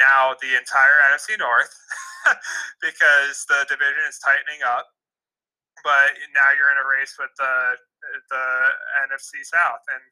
now 0.00 0.32
the 0.40 0.56
entire 0.56 0.96
NFC 1.12 1.36
North 1.36 1.72
because 2.86 3.46
the 3.48 3.66
division 3.70 4.04
is 4.08 4.18
tightening 4.18 4.62
up, 4.66 4.86
but 5.84 6.14
now 6.34 6.50
you're 6.54 6.72
in 6.72 6.80
a 6.80 6.88
race 6.88 7.14
with 7.18 7.32
the 7.38 7.54
the 8.30 8.46
NFC 9.06 9.42
South, 9.42 9.82
and 9.92 10.02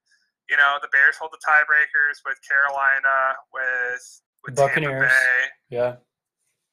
you 0.50 0.56
know 0.56 0.78
the 0.82 0.90
Bears 0.90 1.16
hold 1.16 1.34
the 1.34 1.42
tiebreakers 1.42 2.22
with 2.26 2.38
Carolina, 2.42 3.38
with 3.54 4.04
with 4.46 4.54
Buccaneers, 4.54 5.06
Tampa 5.06 5.14
Bay, 5.14 5.40
yeah, 5.70 5.92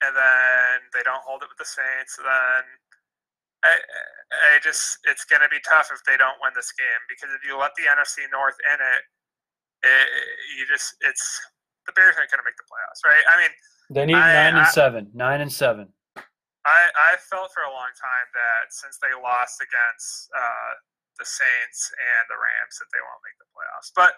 and 0.02 0.14
then 0.14 0.78
they 0.94 1.06
don't 1.06 1.22
hold 1.22 1.46
it 1.46 1.50
with 1.50 1.62
the 1.62 1.70
Saints, 1.70 2.18
then 2.18 2.64
I, 3.64 3.74
I 4.58 4.60
just 4.64 4.98
it's 5.06 5.26
going 5.26 5.42
to 5.42 5.50
be 5.50 5.62
tough 5.62 5.94
if 5.94 6.02
they 6.06 6.18
don't 6.18 6.38
win 6.42 6.54
this 6.58 6.74
game 6.74 7.02
because 7.06 7.30
if 7.34 7.46
you 7.46 7.58
let 7.58 7.78
the 7.78 7.86
NFC 7.86 8.26
North 8.34 8.58
in 8.66 8.80
it, 8.82 9.02
it 9.86 10.08
you 10.58 10.66
just 10.66 10.98
it's 11.06 11.40
the 11.86 11.94
Bears 11.94 12.16
aren't 12.18 12.30
going 12.30 12.42
to 12.42 12.48
make 12.48 12.58
the 12.58 12.68
playoffs, 12.68 13.02
right? 13.06 13.24
I 13.26 13.36
mean, 13.42 13.54
they 13.90 14.06
need 14.06 14.20
I, 14.20 14.34
nine 14.34 14.54
and 14.60 14.68
I, 14.68 14.72
seven, 14.72 15.10
nine 15.14 15.42
and 15.42 15.52
seven. 15.52 15.90
I 16.66 16.82
I 16.94 17.18
felt 17.18 17.50
for 17.54 17.66
a 17.66 17.74
long 17.74 17.92
time 17.98 18.28
that 18.38 18.70
since 18.70 19.02
they 19.02 19.12
lost 19.18 19.62
against 19.62 20.30
uh, 20.34 20.72
the 21.18 21.28
Saints 21.28 21.92
and 21.96 22.24
the 22.30 22.38
Rams 22.38 22.78
that 22.78 22.90
they 22.94 23.02
won't 23.02 23.22
make 23.26 23.38
the 23.42 23.50
playoffs, 23.52 23.92
but. 23.96 24.14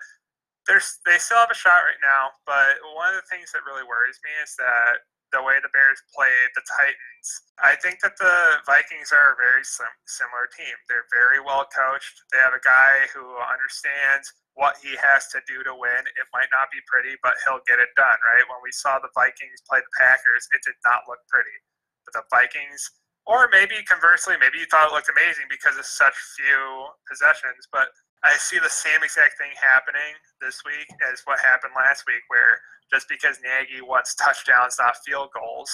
There's, 0.63 1.03
they 1.03 1.19
still 1.19 1.43
have 1.43 1.51
a 1.51 1.59
shot 1.59 1.83
right 1.83 1.99
now, 1.99 2.31
but 2.47 2.79
one 2.95 3.11
of 3.11 3.19
the 3.19 3.27
things 3.27 3.51
that 3.51 3.67
really 3.67 3.83
worries 3.83 4.15
me 4.23 4.31
is 4.39 4.55
that 4.55 5.03
the 5.33 5.41
way 5.41 5.57
the 5.59 5.73
Bears 5.73 5.97
played 6.13 6.49
the 6.53 6.61
Titans. 6.69 7.27
I 7.57 7.73
think 7.81 7.99
that 8.05 8.15
the 8.21 8.61
Vikings 8.69 9.09
are 9.09 9.33
a 9.33 9.41
very 9.41 9.65
sim- 9.65 9.99
similar 10.05 10.45
team. 10.53 10.77
They're 10.85 11.09
very 11.09 11.41
well 11.41 11.65
coached. 11.65 12.21
They 12.29 12.37
have 12.37 12.53
a 12.53 12.61
guy 12.61 13.09
who 13.11 13.25
understands 13.41 14.29
what 14.53 14.77
he 14.77 14.93
has 14.97 15.27
to 15.33 15.41
do 15.49 15.65
to 15.65 15.73
win. 15.73 16.01
It 16.17 16.27
might 16.29 16.49
not 16.53 16.69
be 16.69 16.77
pretty, 16.85 17.17
but 17.25 17.33
he'll 17.41 17.63
get 17.65 17.81
it 17.81 17.89
done, 17.97 18.19
right? 18.21 18.45
When 18.45 18.61
we 18.61 18.69
saw 18.69 19.01
the 19.01 19.09
Vikings 19.17 19.65
play 19.65 19.81
the 19.81 19.93
Packers, 19.97 20.45
it 20.53 20.61
did 20.61 20.77
not 20.85 21.09
look 21.09 21.21
pretty. 21.25 21.57
But 22.05 22.21
the 22.21 22.25
Vikings, 22.29 22.81
or 23.25 23.49
maybe 23.49 23.81
conversely, 23.89 24.37
maybe 24.37 24.61
you 24.61 24.69
thought 24.69 24.89
it 24.89 24.93
looked 24.93 25.09
amazing 25.09 25.49
because 25.49 25.77
of 25.77 25.85
such 25.89 26.13
few 26.37 26.61
possessions, 27.09 27.65
but 27.73 27.89
I 28.23 28.37
see 28.37 28.59
the 28.61 28.69
same 28.69 29.01
exact 29.03 29.41
thing 29.41 29.51
happening 29.57 30.15
this 30.39 30.61
week 30.63 30.87
as 31.11 31.25
what 31.25 31.39
happened 31.41 31.73
last 31.75 32.05
week, 32.07 32.21
where 32.29 32.61
just 32.93 33.09
because 33.09 33.41
Nagy 33.41 33.81
wants 33.81 34.15
touchdowns, 34.15 34.77
not 34.77 34.95
field 35.05 35.29
goals, 35.33 35.69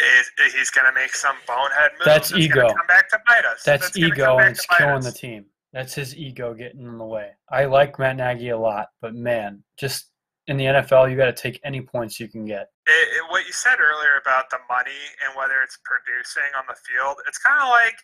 is, 0.00 0.30
he's 0.52 0.70
going 0.70 0.86
to 0.86 0.92
make 0.92 1.14
some 1.14 1.36
bonehead 1.46 1.92
move. 1.98 2.04
That's 2.04 2.32
ego. 2.32 2.68
Come 2.68 2.86
back 2.86 3.08
to 3.10 3.18
bite 3.26 3.44
us. 3.44 3.62
That's, 3.64 3.90
that's 3.90 3.96
ego, 3.96 4.38
and 4.38 4.50
it's 4.52 4.66
killing 4.66 4.98
us. 4.98 5.04
the 5.04 5.12
team. 5.12 5.46
That's 5.72 5.94
his 5.94 6.16
ego 6.16 6.54
getting 6.54 6.82
in 6.82 6.98
the 6.98 7.06
way. 7.06 7.30
I 7.48 7.66
like 7.66 7.98
Matt 7.98 8.16
Nagy 8.16 8.50
a 8.50 8.58
lot, 8.58 8.88
but 9.00 9.14
man, 9.14 9.62
just 9.78 10.10
in 10.48 10.56
the 10.56 10.66
NFL, 10.66 11.10
you 11.10 11.16
got 11.16 11.30
to 11.30 11.36
take 11.36 11.60
any 11.62 11.80
points 11.80 12.18
you 12.18 12.26
can 12.26 12.44
get. 12.44 12.74
It, 12.86 13.06
it, 13.14 13.24
what 13.30 13.46
you 13.46 13.52
said 13.52 13.78
earlier 13.78 14.18
about 14.18 14.50
the 14.50 14.58
money 14.66 14.98
and 15.22 15.30
whether 15.38 15.62
it's 15.62 15.78
producing 15.86 16.50
on 16.58 16.66
the 16.66 16.74
field, 16.74 17.22
it's 17.28 17.38
kind 17.38 17.62
of 17.62 17.70
like 17.70 17.94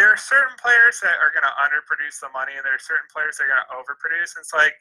there 0.00 0.08
are 0.08 0.16
certain 0.16 0.56
players 0.56 1.04
that 1.04 1.20
are 1.20 1.28
going 1.36 1.44
to 1.44 1.52
underproduce 1.60 2.16
the 2.16 2.32
money, 2.32 2.56
and 2.56 2.64
there 2.64 2.72
are 2.72 2.80
certain 2.80 3.08
players 3.12 3.36
that 3.36 3.44
are 3.44 3.52
going 3.52 3.60
to 3.60 3.72
overproduce. 3.76 4.32
It's 4.40 4.56
like 4.56 4.72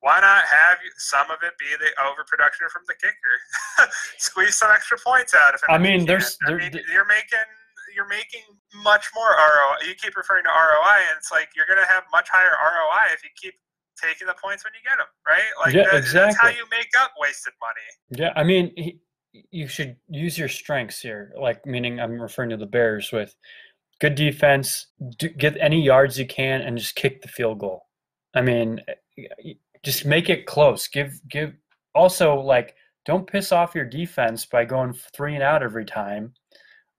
why 0.00 0.20
not 0.20 0.44
have 0.44 0.78
some 0.96 1.30
of 1.30 1.38
it 1.42 1.58
be 1.58 1.66
the 1.78 1.90
overproduction 2.02 2.68
from 2.70 2.82
the 2.86 2.94
kicker? 2.94 3.90
Squeeze 4.18 4.56
some 4.56 4.70
extra 4.70 4.98
points 4.98 5.34
out. 5.34 5.54
If 5.54 5.60
I 5.68 5.78
mean, 5.78 6.06
there's, 6.06 6.38
I 6.46 6.54
mean, 6.54 6.72
you're 6.92 7.06
making 7.06 7.48
you're 7.98 8.06
making 8.06 8.46
much 8.84 9.10
more 9.12 9.26
ROI. 9.26 9.88
You 9.88 9.94
keep 9.96 10.16
referring 10.16 10.44
to 10.44 10.50
ROI, 10.50 11.02
and 11.10 11.18
it's 11.18 11.32
like 11.32 11.48
you're 11.56 11.66
going 11.66 11.82
to 11.82 11.92
have 11.92 12.04
much 12.12 12.28
higher 12.30 12.54
ROI 12.54 13.12
if 13.12 13.24
you 13.24 13.30
keep 13.34 13.54
taking 14.00 14.28
the 14.28 14.36
points 14.40 14.62
when 14.62 14.72
you 14.72 14.88
get 14.88 14.98
them, 14.98 15.10
right? 15.26 15.50
Like 15.58 15.74
yeah, 15.74 15.90
that, 15.90 15.98
exactly. 15.98 16.20
that's 16.20 16.40
how 16.40 16.48
you 16.48 16.64
make 16.70 16.90
up 17.00 17.10
wasted 17.18 17.54
money. 17.60 18.22
Yeah, 18.22 18.32
I 18.36 18.44
mean, 18.44 18.72
he, 18.76 19.00
you 19.50 19.66
should 19.66 19.96
use 20.08 20.38
your 20.38 20.48
strengths 20.48 21.00
here. 21.00 21.34
Like, 21.36 21.66
meaning 21.66 21.98
I'm 21.98 22.22
referring 22.22 22.50
to 22.50 22.56
the 22.56 22.66
Bears 22.66 23.10
with 23.10 23.34
good 24.00 24.14
defense, 24.14 24.86
do, 25.18 25.28
get 25.28 25.56
any 25.60 25.82
yards 25.82 26.16
you 26.18 26.26
can, 26.26 26.60
and 26.60 26.78
just 26.78 26.94
kick 26.94 27.20
the 27.20 27.28
field 27.28 27.58
goal. 27.58 27.86
I 28.32 28.42
mean, 28.42 28.80
eh, 29.18 29.54
just 29.82 30.06
make 30.06 30.30
it 30.30 30.46
close. 30.46 30.86
Give 30.86 31.18
give 31.28 31.52
also 31.96 32.36
like 32.36 32.76
don't 33.04 33.26
piss 33.26 33.50
off 33.52 33.74
your 33.74 33.84
defense 33.84 34.46
by 34.46 34.64
going 34.64 34.92
three 35.14 35.34
and 35.34 35.42
out 35.42 35.62
every 35.62 35.84
time, 35.84 36.32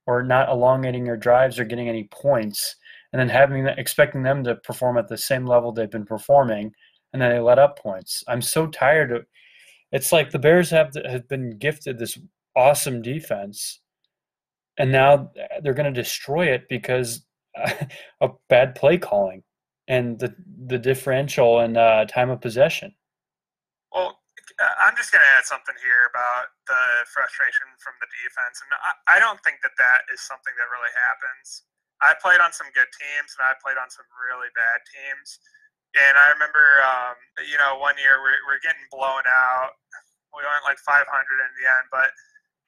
or 0.09 0.23
not 0.23 0.49
elongating 0.49 1.05
your 1.05 1.15
drives 1.15 1.59
or 1.59 1.65
getting 1.65 1.87
any 1.87 2.05
points, 2.05 2.75
and 3.13 3.19
then 3.19 3.29
having 3.29 3.67
expecting 3.67 4.23
them 4.23 4.43
to 4.43 4.55
perform 4.55 4.97
at 4.97 5.07
the 5.07 5.17
same 5.17 5.45
level 5.45 5.71
they've 5.71 5.91
been 5.91 6.03
performing, 6.03 6.71
and 7.13 7.21
then 7.21 7.29
they 7.29 7.39
let 7.39 7.59
up 7.59 7.77
points. 7.77 8.23
I'm 8.27 8.41
so 8.41 8.65
tired 8.65 9.11
of. 9.11 9.25
It's 9.91 10.11
like 10.11 10.31
the 10.31 10.39
Bears 10.39 10.71
have 10.71 10.95
have 11.05 11.27
been 11.27 11.59
gifted 11.59 11.99
this 11.99 12.17
awesome 12.55 13.03
defense, 13.03 13.81
and 14.79 14.91
now 14.91 15.31
they're 15.61 15.75
going 15.75 15.93
to 15.93 16.01
destroy 16.01 16.47
it 16.47 16.67
because 16.69 17.23
of 18.21 18.31
bad 18.49 18.73
play 18.73 18.97
calling 18.97 19.43
and 19.87 20.17
the 20.17 20.33
the 20.65 20.79
differential 20.79 21.59
and 21.59 21.77
uh, 21.77 22.05
time 22.05 22.31
of 22.31 22.41
possession. 22.41 22.95
Well, 23.93 24.19
I'm 24.81 24.95
just 24.97 25.11
going 25.11 25.21
to 25.21 25.37
add 25.37 25.45
something 25.45 25.75
here 25.83 26.09
about 26.09 26.47
the 26.69 27.09
frustration 27.09 27.65
from 27.81 27.97
the 27.97 28.05
defense, 28.21 28.61
and 28.61 28.69
I, 28.77 29.17
I 29.17 29.17
don't 29.17 29.41
think 29.41 29.65
that 29.65 29.73
that 29.81 30.05
is 30.13 30.21
something 30.21 30.53
that 30.55 30.69
really 30.69 30.93
happens. 30.93 31.65
I 31.99 32.15
played 32.21 32.39
on 32.39 32.53
some 32.53 32.69
good 32.71 32.87
teams, 32.95 33.35
and 33.35 33.43
I 33.43 33.57
played 33.59 33.75
on 33.75 33.89
some 33.89 34.07
really 34.29 34.53
bad 34.55 34.79
teams. 34.87 35.41
And 35.97 36.15
I 36.15 36.29
remember, 36.31 36.61
um, 36.85 37.17
you 37.49 37.57
know, 37.57 37.81
one 37.81 37.97
year 37.97 38.21
we're, 38.21 38.37
we're 38.45 38.61
getting 38.61 38.85
blown 38.93 39.25
out. 39.25 39.73
We 40.29 40.45
went 40.45 40.61
like 40.61 40.77
500 40.85 41.01
in 41.01 41.51
the 41.57 41.65
end, 41.65 41.89
but 41.89 42.13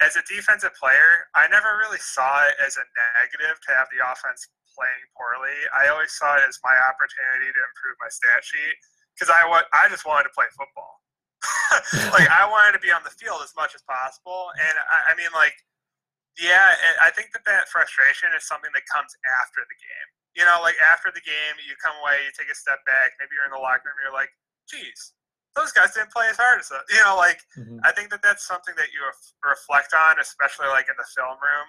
as 0.02 0.18
a 0.18 0.26
defensive 0.26 0.74
player, 0.74 1.30
I 1.38 1.46
never 1.54 1.78
really 1.78 2.02
saw 2.02 2.42
it 2.50 2.58
as 2.58 2.74
a 2.82 2.86
negative 3.22 3.62
to 3.62 3.70
have 3.78 3.86
the 3.94 4.02
offense 4.02 4.50
playing 4.74 5.06
poorly. 5.14 5.54
I 5.70 5.94
always 5.94 6.10
saw 6.18 6.42
it 6.42 6.44
as 6.50 6.58
my 6.66 6.74
opportunity 6.90 7.54
to 7.54 7.62
improve 7.62 7.96
my 8.02 8.10
stat 8.10 8.42
sheet 8.42 8.76
because 9.14 9.30
I, 9.30 9.46
I 9.46 9.86
just 9.94 10.10
wanted 10.10 10.26
to 10.26 10.34
play 10.34 10.50
football. 10.58 11.01
like 12.14 12.30
I 12.30 12.46
wanted 12.46 12.78
to 12.78 12.84
be 12.84 12.94
on 12.94 13.02
the 13.02 13.14
field 13.14 13.42
as 13.42 13.54
much 13.58 13.74
as 13.74 13.82
possible, 13.84 14.54
and 14.58 14.76
I, 14.78 15.12
I 15.12 15.18
mean, 15.18 15.32
like, 15.34 15.58
yeah, 16.38 16.78
I 17.02 17.10
think 17.10 17.34
that 17.34 17.44
that 17.50 17.70
frustration 17.70 18.30
is 18.38 18.46
something 18.46 18.70
that 18.78 18.86
comes 18.86 19.12
after 19.42 19.66
the 19.66 19.78
game. 19.78 20.10
You 20.38 20.46
know, 20.48 20.62
like 20.64 20.78
after 20.80 21.12
the 21.12 21.24
game, 21.24 21.54
you 21.66 21.76
come 21.82 21.98
away, 22.00 22.24
you 22.24 22.32
take 22.32 22.48
a 22.48 22.56
step 22.56 22.80
back, 22.88 23.18
maybe 23.20 23.36
you're 23.36 23.50
in 23.50 23.52
the 23.52 23.60
locker 23.60 23.92
room, 23.92 24.00
you're 24.00 24.16
like, 24.16 24.32
geez, 24.70 25.18
those 25.58 25.76
guys 25.76 25.92
didn't 25.92 26.14
play 26.16 26.32
as 26.32 26.40
hard 26.40 26.64
as 26.64 26.72
us. 26.72 26.88
You 26.88 27.04
know, 27.04 27.20
like 27.20 27.44
mm-hmm. 27.58 27.84
I 27.84 27.92
think 27.92 28.14
that 28.16 28.24
that's 28.24 28.48
something 28.48 28.78
that 28.80 28.96
you 28.96 29.04
reflect 29.44 29.92
on, 29.92 30.22
especially 30.24 30.72
like 30.72 30.88
in 30.88 30.96
the 30.96 31.10
film 31.12 31.36
room 31.42 31.68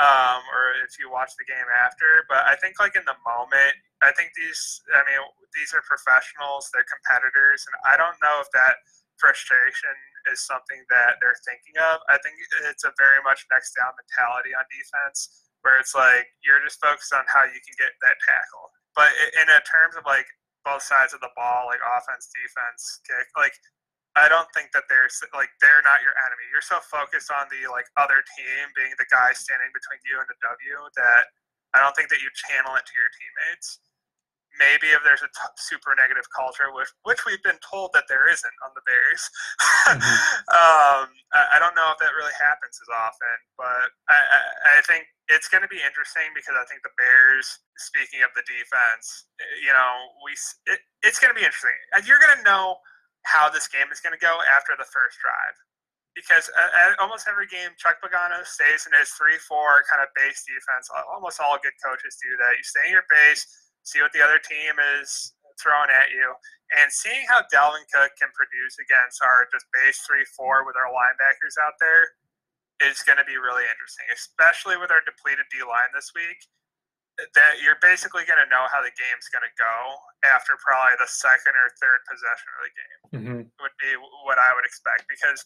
um, 0.00 0.40
or 0.48 0.80
if 0.80 0.96
you 0.96 1.12
watch 1.12 1.36
the 1.36 1.44
game 1.44 1.68
after. 1.68 2.24
But 2.32 2.48
I 2.48 2.56
think 2.56 2.80
like 2.80 2.96
in 2.96 3.04
the 3.04 3.18
moment, 3.20 3.76
I 4.00 4.16
think 4.16 4.32
these, 4.32 4.80
I 4.96 5.04
mean, 5.04 5.20
these 5.52 5.76
are 5.76 5.84
professionals, 5.84 6.72
they're 6.72 6.88
competitors, 6.88 7.68
and 7.68 7.76
I 7.84 8.00
don't 8.00 8.16
know 8.24 8.40
if 8.40 8.48
that 8.56 8.80
frustration 9.20 9.92
is 10.32 10.40
something 10.40 10.80
that 10.88 11.20
they're 11.20 11.36
thinking 11.44 11.76
of. 11.92 12.00
I 12.08 12.16
think 12.24 12.40
it's 12.72 12.88
a 12.88 12.96
very 12.96 13.20
much 13.20 13.44
next 13.52 13.76
down 13.76 13.92
mentality 13.92 14.56
on 14.56 14.64
defense, 14.72 15.52
where 15.60 15.76
it's 15.76 15.92
like 15.92 16.32
you're 16.40 16.64
just 16.64 16.80
focused 16.80 17.12
on 17.12 17.28
how 17.28 17.44
you 17.44 17.60
can 17.60 17.76
get 17.76 17.92
that 18.00 18.16
tackle. 18.24 18.72
But 18.96 19.12
in 19.36 19.46
terms 19.68 20.00
of 20.00 20.08
like 20.08 20.26
both 20.64 20.80
sides 20.80 21.12
of 21.12 21.20
the 21.20 21.32
ball, 21.36 21.68
like 21.68 21.84
offense, 21.84 22.32
defense, 22.32 23.04
kick, 23.04 23.28
like 23.36 23.52
I 24.20 24.28
don't 24.28 24.48
think 24.52 24.68
that 24.76 24.84
there's 24.92 25.16
like 25.32 25.48
they're 25.64 25.80
not 25.80 26.04
your 26.04 26.12
enemy. 26.20 26.44
You're 26.52 26.64
so 26.64 26.76
focused 26.84 27.32
on 27.32 27.48
the 27.48 27.64
like 27.72 27.88
other 27.96 28.20
team 28.36 28.68
being 28.76 28.92
the 29.00 29.08
guy 29.08 29.32
standing 29.32 29.72
between 29.72 29.96
you 30.04 30.20
and 30.20 30.28
the 30.28 30.36
W 30.44 30.76
that 31.00 31.24
I 31.72 31.80
don't 31.80 31.96
think 31.96 32.12
that 32.12 32.20
you 32.20 32.28
channel 32.36 32.76
it 32.76 32.84
to 32.84 32.94
your 33.00 33.08
teammates. 33.16 33.80
Maybe 34.58 34.90
if 34.92 35.00
there's 35.06 35.22
a 35.24 35.30
t- 35.30 35.56
super 35.56 35.94
negative 35.96 36.26
culture, 36.34 36.68
which 36.74 36.92
which 37.08 37.24
we've 37.24 37.40
been 37.40 37.56
told 37.64 37.96
that 37.96 38.10
there 38.12 38.28
isn't 38.28 38.56
on 38.60 38.76
the 38.76 38.84
Bears. 38.84 39.22
mm-hmm. 39.96 40.20
um, 40.52 41.08
I, 41.32 41.56
I, 41.56 41.62
don't 41.62 41.78
know 41.78 41.86
if 41.94 42.02
that 42.02 42.12
really 42.18 42.34
happens 42.34 42.74
as 42.76 42.90
often, 42.90 43.36
but 43.54 43.94
I, 44.10 44.18
I, 44.18 44.40
I 44.74 44.78
think 44.90 45.06
it's 45.30 45.46
going 45.46 45.62
to 45.62 45.70
be 45.70 45.78
interesting 45.78 46.34
because 46.34 46.58
I 46.58 46.66
think 46.66 46.82
the 46.82 46.92
Bears. 46.98 47.46
Speaking 47.78 48.20
of 48.26 48.34
the 48.36 48.44
defense, 48.44 49.30
you 49.64 49.72
know, 49.72 50.12
we 50.26 50.34
it, 50.68 50.82
it's 51.06 51.22
going 51.22 51.30
to 51.32 51.38
be 51.38 51.46
interesting. 51.46 51.78
And 51.94 52.02
you're 52.04 52.20
going 52.20 52.36
to 52.36 52.44
know 52.44 52.82
how 53.24 53.48
this 53.48 53.68
game 53.68 53.88
is 53.92 54.00
going 54.00 54.16
to 54.16 54.22
go 54.22 54.40
after 54.48 54.72
the 54.76 54.88
first 54.88 55.20
drive. 55.20 55.56
Because 56.18 56.50
at 56.58 56.98
almost 56.98 57.30
every 57.30 57.46
game, 57.46 57.70
Chuck 57.78 58.02
Pagano 58.02 58.42
stays 58.42 58.84
in 58.84 58.92
his 58.98 59.14
3 59.14 59.38
4 59.46 59.86
kind 59.86 60.02
of 60.02 60.10
base 60.18 60.42
defense. 60.42 60.90
Almost 60.90 61.38
all 61.38 61.56
good 61.62 61.76
coaches 61.78 62.18
do 62.18 62.34
that. 62.34 62.58
You 62.58 62.66
stay 62.66 62.90
in 62.90 62.98
your 62.98 63.06
base, 63.06 63.46
see 63.86 64.02
what 64.02 64.10
the 64.10 64.20
other 64.20 64.42
team 64.42 64.74
is 64.98 65.32
throwing 65.62 65.92
at 65.92 66.10
you, 66.10 66.34
and 66.80 66.90
seeing 66.90 67.22
how 67.30 67.46
Dalvin 67.52 67.86
Cook 67.94 68.10
can 68.18 68.32
produce 68.34 68.74
against 68.82 69.22
our 69.22 69.46
just 69.54 69.70
base 69.70 70.02
3 70.02 70.26
4 70.34 70.66
with 70.66 70.74
our 70.74 70.90
linebackers 70.90 71.54
out 71.62 71.78
there 71.78 72.18
is 72.90 73.06
going 73.06 73.20
to 73.22 73.28
be 73.28 73.38
really 73.38 73.68
interesting, 73.70 74.08
especially 74.10 74.80
with 74.82 74.90
our 74.90 75.04
depleted 75.06 75.46
D 75.52 75.62
line 75.62 75.94
this 75.94 76.10
week 76.16 76.42
that 77.36 77.60
you're 77.60 77.80
basically 77.82 78.24
going 78.24 78.40
to 78.40 78.48
know 78.48 78.64
how 78.70 78.80
the 78.80 78.92
game's 78.94 79.28
going 79.28 79.44
to 79.44 79.54
go 79.58 79.76
after 80.24 80.56
probably 80.60 80.96
the 81.00 81.08
second 81.08 81.52
or 81.56 81.68
third 81.80 82.00
possession 82.08 82.48
of 82.56 82.60
the 82.64 82.72
game 82.72 83.00
mm-hmm. 83.16 83.40
would 83.60 83.76
be 83.80 83.92
what 84.24 84.40
I 84.40 84.52
would 84.56 84.64
expect 84.64 85.08
because 85.10 85.40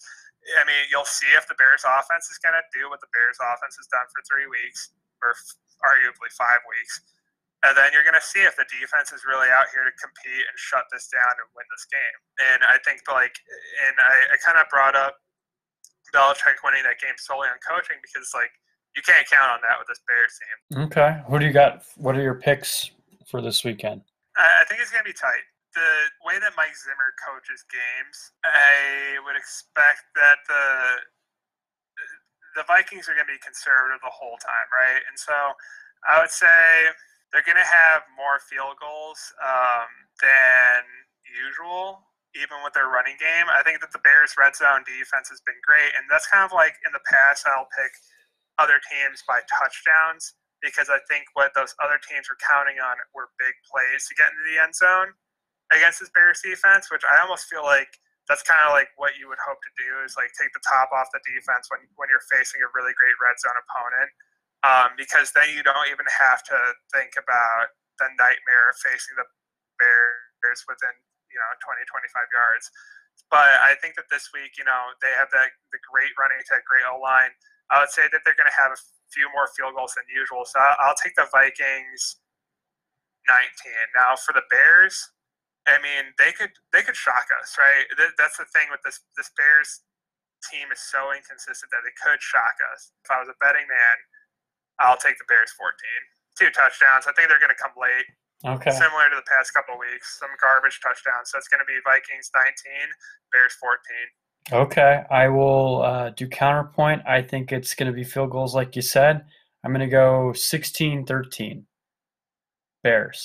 I 0.59 0.63
mean 0.67 0.87
you'll 0.91 1.09
see 1.09 1.31
if 1.35 1.47
the 1.51 1.59
Bears 1.59 1.83
offense 1.87 2.31
is 2.31 2.39
going 2.43 2.55
to 2.55 2.65
do 2.75 2.91
what 2.91 3.01
the 3.03 3.11
Bears 3.11 3.39
offense 3.41 3.79
has 3.79 3.89
done 3.91 4.07
for 4.13 4.21
three 4.27 4.47
weeks 4.47 4.95
or 5.23 5.35
arguably 5.83 6.31
five 6.35 6.63
weeks 6.69 7.01
and 7.65 7.73
then 7.73 7.97
you're 7.97 8.05
going 8.05 8.19
to 8.19 8.23
see 8.23 8.45
if 8.45 8.55
the 8.61 8.69
defense 8.69 9.09
is 9.11 9.25
really 9.25 9.49
out 9.49 9.73
here 9.73 9.89
to 9.89 9.95
compete 9.97 10.45
and 10.45 10.57
shut 10.61 10.85
this 10.93 11.09
down 11.09 11.35
and 11.41 11.49
win 11.57 11.67
this 11.73 11.87
game 11.91 12.19
and 12.55 12.61
I 12.67 12.79
think 12.83 13.03
like 13.11 13.35
and 13.89 13.95
I, 13.99 14.35
I 14.35 14.37
kind 14.43 14.61
of 14.61 14.69
brought 14.71 14.95
up 14.95 15.19
Belichick 16.15 16.63
winning 16.63 16.87
that 16.87 17.03
game 17.03 17.19
solely 17.19 17.51
on 17.51 17.59
coaching 17.59 17.99
because 17.99 18.31
like 18.31 18.55
you 18.95 19.03
can't 19.03 19.27
count 19.29 19.51
on 19.51 19.61
that 19.67 19.79
with 19.79 19.89
this 19.91 20.01
Bears 20.07 20.35
team. 20.39 20.87
Okay. 20.87 21.21
Who 21.27 21.39
do 21.39 21.47
you 21.47 21.53
got? 21.53 21.83
What 21.97 22.17
are 22.17 22.23
your 22.23 22.39
picks 22.39 22.91
for 23.27 23.43
this 23.43 23.65
weekend? 23.65 24.03
I 24.39 24.65
think 24.67 24.81
it's 24.81 24.91
going 24.91 25.03
to 25.03 25.11
be 25.11 25.15
tight. 25.15 25.47
The 25.75 25.91
way 26.23 26.39
that 26.39 26.55
Mike 26.55 26.75
Zimmer 26.79 27.11
coaches 27.19 27.67
games, 27.67 28.17
I 28.47 29.19
would 29.27 29.35
expect 29.35 30.07
that 30.15 30.39
the 30.47 30.67
the 32.55 32.63
Vikings 32.71 33.11
are 33.11 33.19
going 33.19 33.27
to 33.27 33.35
be 33.35 33.43
conservative 33.43 33.99
the 33.99 34.15
whole 34.15 34.39
time, 34.39 34.69
right? 34.71 35.03
And 35.11 35.19
so 35.19 35.35
I 36.07 36.23
would 36.23 36.31
say 36.31 36.95
they're 37.35 37.43
going 37.43 37.59
to 37.59 37.67
have 37.67 38.07
more 38.15 38.39
field 38.39 38.79
goals 38.79 39.19
um, 39.43 39.91
than 40.23 40.87
usual, 41.27 42.07
even 42.39 42.63
with 42.63 42.79
their 42.79 42.87
running 42.87 43.19
game. 43.19 43.51
I 43.51 43.67
think 43.67 43.83
that 43.83 43.91
the 43.91 43.99
Bears' 44.07 44.39
red 44.39 44.55
zone 44.55 44.87
defense 44.87 45.27
has 45.35 45.43
been 45.43 45.59
great, 45.67 45.99
and 45.99 46.07
that's 46.07 46.31
kind 46.31 46.47
of 46.47 46.55
like 46.55 46.79
in 46.87 46.95
the 46.95 47.03
past. 47.11 47.43
I'll 47.51 47.67
pick 47.75 47.91
other 48.59 48.79
teams 48.87 49.23
by 49.27 49.43
touchdowns 49.51 50.35
because 50.63 50.89
I 50.89 50.99
think 51.11 51.29
what 51.37 51.53
those 51.53 51.77
other 51.83 52.01
teams 52.01 52.27
were 52.31 52.41
counting 52.41 52.81
on 52.81 52.97
were 53.13 53.29
big 53.37 53.53
plays 53.69 54.09
to 54.09 54.17
get 54.17 54.33
into 54.33 54.45
the 54.49 54.57
end 54.63 54.73
zone 54.73 55.13
against 55.73 56.01
this 56.01 56.13
Bears 56.17 56.41
defense, 56.41 56.89
which 56.89 57.05
I 57.05 57.21
almost 57.21 57.51
feel 57.53 57.65
like 57.65 57.91
that's 58.25 58.41
kind 58.45 58.65
of 58.65 58.73
like 58.73 58.89
what 58.97 59.21
you 59.21 59.29
would 59.29 59.41
hope 59.45 59.61
to 59.61 59.73
do 59.77 60.01
is 60.01 60.17
like 60.17 60.33
take 60.33 60.49
the 60.57 60.65
top 60.65 60.89
off 60.97 61.13
the 61.13 61.21
defense 61.29 61.69
when 61.69 61.85
when 62.01 62.09
you're 62.09 62.25
facing 62.33 62.65
a 62.65 62.73
really 62.73 62.97
great 62.97 63.17
red 63.21 63.37
zone 63.37 63.57
opponent, 63.57 64.11
um, 64.65 64.89
because 64.97 65.29
then 65.37 65.53
you 65.53 65.61
don't 65.61 65.89
even 65.93 66.09
have 66.09 66.41
to 66.49 66.57
think 66.89 67.21
about 67.21 67.69
the 68.01 68.09
nightmare 68.17 68.73
of 68.73 68.77
facing 68.81 69.15
the 69.21 69.29
Bears 69.77 70.65
within 70.65 70.97
you 71.29 71.37
know 71.37 71.51
20 71.61 71.85
25 71.85 72.33
yards. 72.33 72.65
But 73.31 73.51
I 73.63 73.75
think 73.83 73.97
that 73.99 74.07
this 74.11 74.31
week, 74.31 74.55
you 74.59 74.65
know, 74.65 74.95
they 75.03 75.11
have 75.19 75.31
that 75.35 75.51
the 75.75 75.81
great 75.91 76.13
running 76.19 76.39
attack, 76.39 76.63
great 76.67 76.87
O 76.87 77.01
line 77.01 77.35
I 77.71 77.81
would 77.81 77.91
say 77.93 78.05
that 78.13 78.21
they're 78.25 78.37
going 78.37 78.51
to 78.51 78.61
have 78.61 78.73
a 78.73 78.81
few 79.13 79.31
more 79.33 79.49
field 79.57 79.77
goals 79.77 79.97
than 79.97 80.05
usual. 80.11 80.45
So 80.45 80.61
I'll 80.61 80.99
take 80.99 81.17
the 81.17 81.29
Vikings 81.33 82.21
19. 83.29 83.97
Now 83.97 84.17
for 84.21 84.37
the 84.37 84.45
Bears, 84.53 84.95
I 85.65 85.81
mean 85.81 86.13
they 86.21 86.33
could 86.37 86.53
they 86.77 86.85
could 86.85 86.97
shock 86.97 87.25
us, 87.41 87.57
right? 87.57 87.89
That's 88.21 88.37
the 88.37 88.45
thing 88.53 88.69
with 88.69 88.85
this 88.85 89.01
this 89.17 89.33
Bears 89.33 89.81
team 90.53 90.69
is 90.69 90.83
so 90.85 91.09
inconsistent 91.17 91.73
that 91.73 91.81
they 91.89 91.95
could 91.97 92.21
shock 92.21 92.61
us. 92.69 92.93
If 93.01 93.09
I 93.09 93.17
was 93.25 93.33
a 93.33 93.39
betting 93.41 93.65
man, 93.65 93.97
I'll 94.77 95.01
take 95.01 95.17
the 95.17 95.25
Bears 95.25 95.51
14. 95.57 95.73
Two 96.37 96.53
touchdowns. 96.53 97.09
I 97.09 97.17
think 97.17 97.33
they're 97.33 97.41
going 97.41 97.55
to 97.55 97.57
come 97.57 97.73
late. 97.81 98.05
Okay. 98.45 98.71
Similar 98.71 99.09
to 99.11 99.17
the 99.17 99.27
past 99.27 99.55
couple 99.55 99.79
weeks, 99.79 100.19
some 100.19 100.29
garbage 100.41 100.81
touchdowns. 100.83 101.31
So 101.31 101.39
it's 101.39 101.49
going 101.49 101.61
to 101.61 101.65
be 101.65 101.75
Vikings 101.85 102.31
19, 102.35 102.53
Bears 103.33 103.55
14. 103.55 103.71
Okay, 104.53 105.03
I 105.11 105.29
will 105.29 105.83
uh, 105.83 106.11
do 106.11 106.29
counterpoint. 106.29 107.01
I 107.09 107.23
think 107.23 107.53
it's 107.53 107.75
going 107.75 107.91
to 107.91 107.97
be 107.97 108.05
field 108.05 108.31
goals, 108.31 108.55
like 108.55 108.77
you 108.77 108.83
said. 108.83 109.25
I'm 109.65 109.73
going 109.73 109.81
to 109.81 109.87
go 109.87 110.35
16 110.35 111.07
13. 111.07 111.67
Bears. 112.83 113.25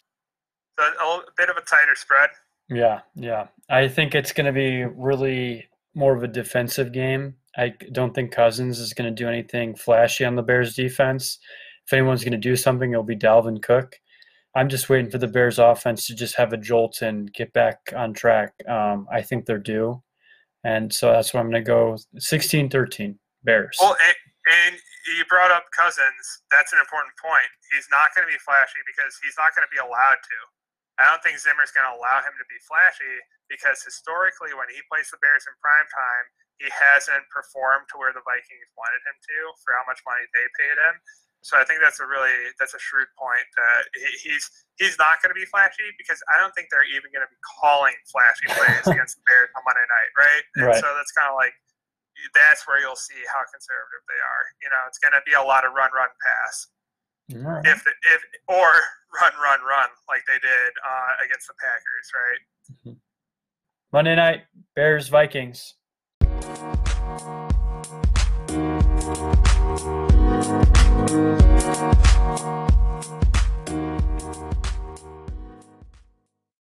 So 0.79 0.86
a 0.86 1.21
bit 1.36 1.49
of 1.49 1.58
a 1.58 1.62
tighter 1.62 1.95
spread. 1.95 2.29
Yeah, 2.69 3.01
yeah. 3.13 3.47
I 3.69 3.89
think 3.89 4.15
it's 4.15 4.32
going 4.32 4.45
to 4.45 4.53
be 4.53 4.86
really 4.86 5.67
more 5.93 6.15
of 6.15 6.23
a 6.23 6.27
defensive 6.27 6.93
game. 6.93 7.36
I 7.58 7.73
don't 7.91 8.15
think 8.15 8.32
Cousins 8.32 8.79
is 8.79 8.93
going 8.93 9.13
to 9.13 9.23
do 9.23 9.27
anything 9.27 9.75
flashy 9.75 10.23
on 10.23 10.36
the 10.36 10.41
Bears 10.41 10.75
defense. 10.75 11.39
If 11.86 11.93
anyone's 11.93 12.23
going 12.23 12.32
to 12.32 12.38
do 12.38 12.55
something, 12.55 12.91
it'll 12.91 13.03
be 13.03 13.17
Dalvin 13.17 13.62
Cook. 13.62 13.99
I'm 14.55 14.69
just 14.69 14.89
waiting 14.89 15.12
for 15.12 15.17
the 15.17 15.27
Bears 15.27 15.59
offense 15.59 16.07
to 16.07 16.15
just 16.15 16.35
have 16.35 16.53
a 16.53 16.57
jolt 16.57 17.01
and 17.01 17.31
get 17.31 17.53
back 17.53 17.93
on 17.95 18.13
track. 18.13 18.53
Um, 18.67 19.07
I 19.12 19.21
think 19.21 19.45
they're 19.45 19.62
due. 19.62 20.01
And 20.63 20.91
so 20.91 21.12
that's 21.13 21.33
what 21.33 21.39
I'm 21.39 21.51
going 21.51 21.63
to 21.63 21.67
go 21.67 21.97
16 22.17 22.69
13 22.69 23.19
Bears. 23.43 23.77
Well, 23.79 23.95
and, 23.95 24.17
and 24.49 24.75
you 25.15 25.23
brought 25.29 25.53
up 25.53 25.69
Cousins. 25.71 26.43
That's 26.51 26.73
an 26.73 26.79
important 26.81 27.13
point. 27.21 27.47
He's 27.71 27.88
not 27.93 28.12
going 28.12 28.27
to 28.27 28.31
be 28.31 28.41
flashy 28.41 28.81
because 28.83 29.15
he's 29.23 29.38
not 29.39 29.55
going 29.55 29.63
to 29.63 29.71
be 29.71 29.79
allowed 29.79 30.19
to. 30.19 30.39
I 30.99 31.07
don't 31.07 31.23
think 31.23 31.39
Zimmer's 31.39 31.71
going 31.71 31.88
to 31.88 31.95
allow 31.95 32.19
him 32.19 32.35
to 32.35 32.47
be 32.51 32.59
flashy 32.67 33.15
because 33.47 33.79
historically, 33.79 34.51
when 34.51 34.67
he 34.67 34.83
plays 34.91 35.07
the 35.07 35.21
Bears 35.23 35.47
in 35.47 35.55
prime 35.63 35.88
time, 35.88 36.25
he 36.59 36.67
hasn't 36.67 37.23
performed 37.31 37.88
to 37.88 37.95
where 37.95 38.12
the 38.12 38.25
Vikings 38.27 38.67
wanted 38.75 38.99
him 39.07 39.15
to 39.15 39.38
for 39.63 39.71
how 39.79 39.88
much 39.88 40.03
money 40.03 40.27
they 40.35 40.43
paid 40.59 40.75
him. 40.75 40.99
So 41.41 41.56
I 41.56 41.63
think 41.63 41.80
that's 41.80 42.04
a 42.04 42.08
really 42.08 42.36
that's 42.60 42.75
a 42.75 42.82
shrewd 42.82 43.08
point 43.15 43.47
that 43.56 43.88
he's 44.19 44.43
he's 44.75 44.99
not 44.99 45.23
going 45.23 45.32
to 45.32 45.39
be 45.39 45.47
flashy 45.47 45.88
because 45.95 46.19
I 46.28 46.36
don't 46.36 46.52
think 46.52 46.67
they're 46.67 46.88
even 46.91 47.15
going 47.15 47.23
to 47.23 47.32
be 47.32 47.39
calling 47.39 47.95
flashy 48.12 48.52
plays 48.52 48.86
against 48.91 49.15
the 49.15 49.23
Bears 49.23 49.47
on 49.56 49.63
Monday 49.63 49.88
night, 49.88 50.12
right? 50.19 50.43
And 50.60 50.65
right. 50.67 50.82
so 50.84 50.88
that's 50.99 51.15
kind 51.15 51.32
of 51.32 51.39
like 51.39 51.56
that's 52.36 52.67
where 52.67 52.84
you'll 52.84 52.99
see 52.99 53.23
how 53.32 53.39
conservative 53.47 54.04
they 54.12 54.19
are. 54.19 54.43
You 54.60 54.67
know, 54.67 54.84
it's 54.91 54.99
going 54.99 55.15
to 55.15 55.23
be 55.23 55.32
a 55.32 55.43
lot 55.43 55.63
of 55.63 55.71
run, 55.71 55.95
run, 55.95 56.12
pass. 56.19 56.67
Right. 57.32 57.63
If 57.63 57.88
if 57.88 58.21
or 58.52 58.67
run, 59.15 59.32
run, 59.39 59.63
run 59.63 59.89
like 60.12 60.28
they 60.28 60.43
did 60.43 60.71
uh, 60.84 61.23
against 61.23 61.47
the 61.47 61.56
Packers, 61.56 62.08
right? 62.12 62.41
Mm-hmm. 62.67 62.99
Monday 63.95 64.15
night 64.19 64.43
Bears 64.75 65.08
Vikings. 65.08 65.80